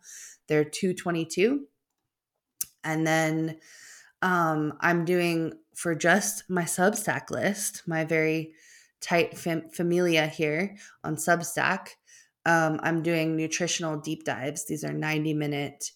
They're 0.48 0.64
222. 0.64 1.66
And 2.84 3.06
then 3.06 3.60
um, 4.22 4.74
I'm 4.82 5.06
doing 5.06 5.54
for 5.76 5.94
just 5.94 6.50
my 6.50 6.64
Substack 6.64 7.30
list, 7.30 7.84
my 7.86 8.06
very 8.06 8.54
tight 9.02 9.38
fam- 9.38 9.70
familia 9.70 10.26
here 10.26 10.76
on 11.04 11.16
Substack. 11.16 11.90
Um, 12.46 12.80
I'm 12.82 13.04
doing 13.04 13.36
nutritional 13.36 14.00
deep 14.00 14.24
dives. 14.24 14.66
These 14.66 14.84
are 14.84 14.94
90 14.94 15.34
minute 15.34 15.92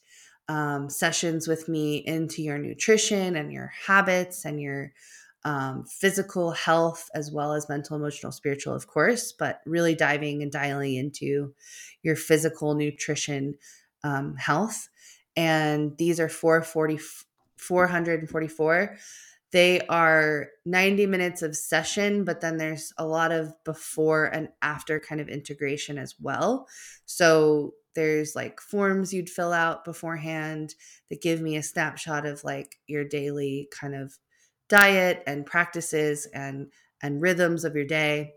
um, 0.48 0.90
sessions 0.90 1.48
with 1.48 1.70
me 1.70 1.98
into 1.98 2.44
your 2.44 2.58
nutrition 2.58 3.38
and 3.38 3.52
your 3.52 3.72
habits 3.88 4.46
and 4.46 4.60
your 4.60 4.92
um, 5.44 5.86
physical 5.86 6.52
health 6.52 7.10
as 7.16 7.32
well 7.32 7.54
as 7.54 7.68
mental, 7.68 7.96
emotional, 7.96 8.32
spiritual, 8.32 8.74
of 8.74 8.88
course, 8.88 9.32
but 9.32 9.62
really 9.66 9.96
diving 9.96 10.42
and 10.42 10.52
dialing 10.52 10.96
into 10.96 11.54
your 12.04 12.16
physical 12.16 12.76
nutrition 12.76 13.56
um, 14.04 14.36
health. 14.36 14.90
And 15.36 15.98
these 15.98 16.20
are 16.20 16.30
440, 16.30 17.00
444. 17.58 18.98
They 19.52 19.82
are 19.88 20.48
90 20.66 21.06
minutes 21.08 21.42
of 21.42 21.58
session, 21.58 22.24
but 22.24 22.40
then 22.40 22.58
there's 22.58 22.94
a 22.98 23.06
lot 23.06 23.32
of 23.32 23.54
before 23.66 24.26
and 24.26 24.50
after 24.62 25.00
kind 25.00 25.20
of 25.20 25.28
integration 25.28 25.98
as 25.98 26.16
well. 26.20 26.68
So 27.06 27.74
there's 27.94 28.36
like 28.36 28.62
forms 28.62 29.14
you'd 29.14 29.30
fill 29.30 29.52
out 29.52 29.84
beforehand 29.84 30.76
that 31.10 31.22
give 31.22 31.42
me 31.42 31.58
a 31.58 31.64
snapshot 31.64 32.26
of 32.26 32.44
like 32.46 32.78
your 32.88 33.04
daily 33.04 33.68
kind 33.72 33.94
of 33.94 34.18
diet 34.72 35.22
and 35.28 35.46
practices 35.46 36.26
and 36.34 36.72
and 37.04 37.22
rhythms 37.22 37.66
of 37.66 37.76
your 37.76 37.86
day. 37.86 38.34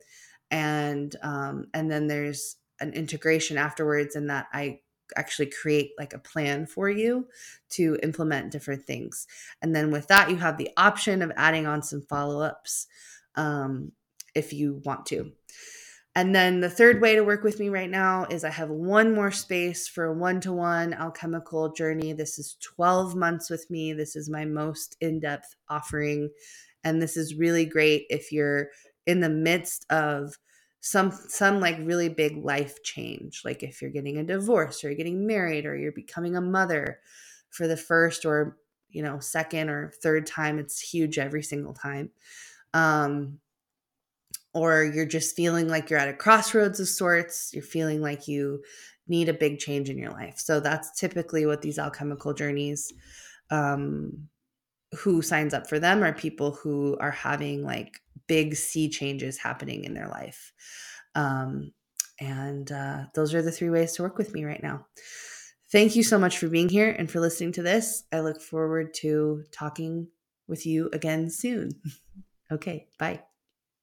And 0.51 1.15
um, 1.23 1.67
and 1.73 1.91
then 1.91 2.09
there's 2.09 2.57
an 2.81 2.93
integration 2.93 3.57
afterwards 3.57 4.17
in 4.17 4.27
that 4.27 4.49
i 4.53 4.81
actually 5.17 5.47
create 5.47 5.93
like 5.99 6.13
a 6.13 6.19
plan 6.19 6.67
for 6.67 6.89
you 6.89 7.27
to 7.69 7.97
implement 8.03 8.51
different 8.51 8.85
things. 8.85 9.27
And 9.63 9.77
then 9.77 9.91
with 9.91 10.09
that 10.09 10.31
you 10.31 10.37
have 10.37 10.57
the 10.57 10.71
option 10.77 11.23
of 11.23 11.31
adding 11.37 11.67
on 11.67 11.83
some 11.83 12.03
follow-ups 12.03 12.87
um, 13.37 13.93
if 14.35 14.53
you 14.53 14.81
want 14.85 15.07
to 15.07 15.31
and 16.17 16.35
then 16.35 16.61
the 16.61 16.71
third 16.71 17.01
way 17.01 17.17
to 17.17 17.25
work 17.25 17.43
with 17.43 17.59
me 17.59 17.69
right 17.69 17.91
now 17.91 18.27
is 18.31 18.45
I 18.45 18.51
have 18.51 18.71
one 18.71 19.15
more 19.15 19.33
space 19.33 19.89
for 19.89 20.05
a 20.05 20.15
one 20.15 20.41
to 20.43 20.53
one 20.53 20.95
alchemical 20.95 21.73
journey. 21.73 22.13
This 22.13 22.39
is 22.39 22.57
12 22.63 23.17
months 23.17 23.51
with 23.51 23.69
me. 23.69 23.93
This 23.93 24.15
is 24.15 24.31
my 24.31 24.45
most 24.45 24.97
in 25.01 25.19
depth 25.19 25.57
offering. 25.69 26.31
And 26.85 27.03
this 27.03 27.17
is 27.17 27.35
really 27.35 27.67
great 27.67 28.07
if 28.11 28.31
you're 28.31 28.69
in 29.07 29.21
the 29.21 29.29
midst 29.29 29.87
of 29.91 30.39
some 30.81 31.11
some 31.11 31.61
like 31.61 31.79
really 31.81 32.11
big 32.11 32.37
life 32.45 32.83
change 32.83 33.41
like 33.43 33.63
if 33.63 33.81
you're 33.81 33.91
getting 33.91 34.19
a 34.19 34.25
divorce 34.25 34.85
or 34.85 34.89
you're 34.89 34.97
getting 34.97 35.27
married 35.27 35.65
or 35.65 35.75
you're 35.75 35.93
becoming 35.93 36.37
a 36.37 36.43
mother 36.43 37.01
for 37.49 37.67
the 37.67 37.77
first 37.77 38.27
or 38.27 38.59
you 38.91 39.03
know 39.03 39.19
second 39.19 39.71
or 39.71 39.91
third 40.03 40.27
time 40.27 40.59
it's 40.59 40.79
huge 40.79 41.19
every 41.19 41.43
single 41.43 41.73
time 41.73 42.11
um 42.75 43.39
or 44.53 44.85
you're 44.85 45.07
just 45.07 45.37
feeling 45.37 45.69
like 45.69 45.91
you're 45.91 45.99
at 45.99 46.09
a 46.09 46.15
crossroads 46.15 46.81
of 46.81 46.89
sorts, 46.89 47.51
you're 47.53 47.63
feeling 47.63 48.01
like 48.01 48.29
you 48.29 48.63
need 49.09 49.29
a 49.29 49.35
big 49.35 49.59
change 49.59 49.91
in 49.91 49.99
your 49.99 50.11
life. 50.11 50.39
So 50.39 50.61
that's 50.61 50.99
typically 50.99 51.47
what 51.47 51.63
these 51.63 51.79
alchemical 51.79 52.33
journeys 52.35 52.93
um 53.51 54.29
who 54.99 55.21
signs 55.21 55.53
up 55.53 55.69
for 55.69 55.79
them 55.79 56.03
are 56.03 56.13
people 56.13 56.53
who 56.53 56.97
are 57.01 57.11
having 57.11 57.65
like 57.65 58.01
big 58.27 58.55
sea 58.55 58.89
changes 58.89 59.37
happening 59.37 59.85
in 59.85 59.93
their 59.95 60.09
life. 60.09 60.53
Um 61.15 61.73
and 62.21 62.71
uh, 62.71 63.05
those 63.15 63.35
are 63.35 63.43
the 63.43 63.51
three 63.51 63.71
ways 63.71 63.93
to 63.95 64.03
work 64.03 64.19
with 64.19 64.33
me 64.35 64.45
right 64.45 64.63
now. 64.63 64.87
Thank 65.73 65.97
you 65.97 66.03
so 66.03 66.19
much 66.19 66.39
for 66.39 66.49
being 66.49 66.69
here 66.69 66.91
and 66.91 67.11
for 67.11 67.21
listening 67.21 67.53
to 67.53 67.63
this. 67.63 68.05
I 68.13 68.21
look 68.21 68.41
forward 68.41 68.95
to 69.01 69.43
talking 69.51 70.09
with 70.47 70.67
you 70.67 70.91
again 70.93 71.31
soon. 71.31 71.71
okay, 72.53 72.87
bye. 72.99 73.23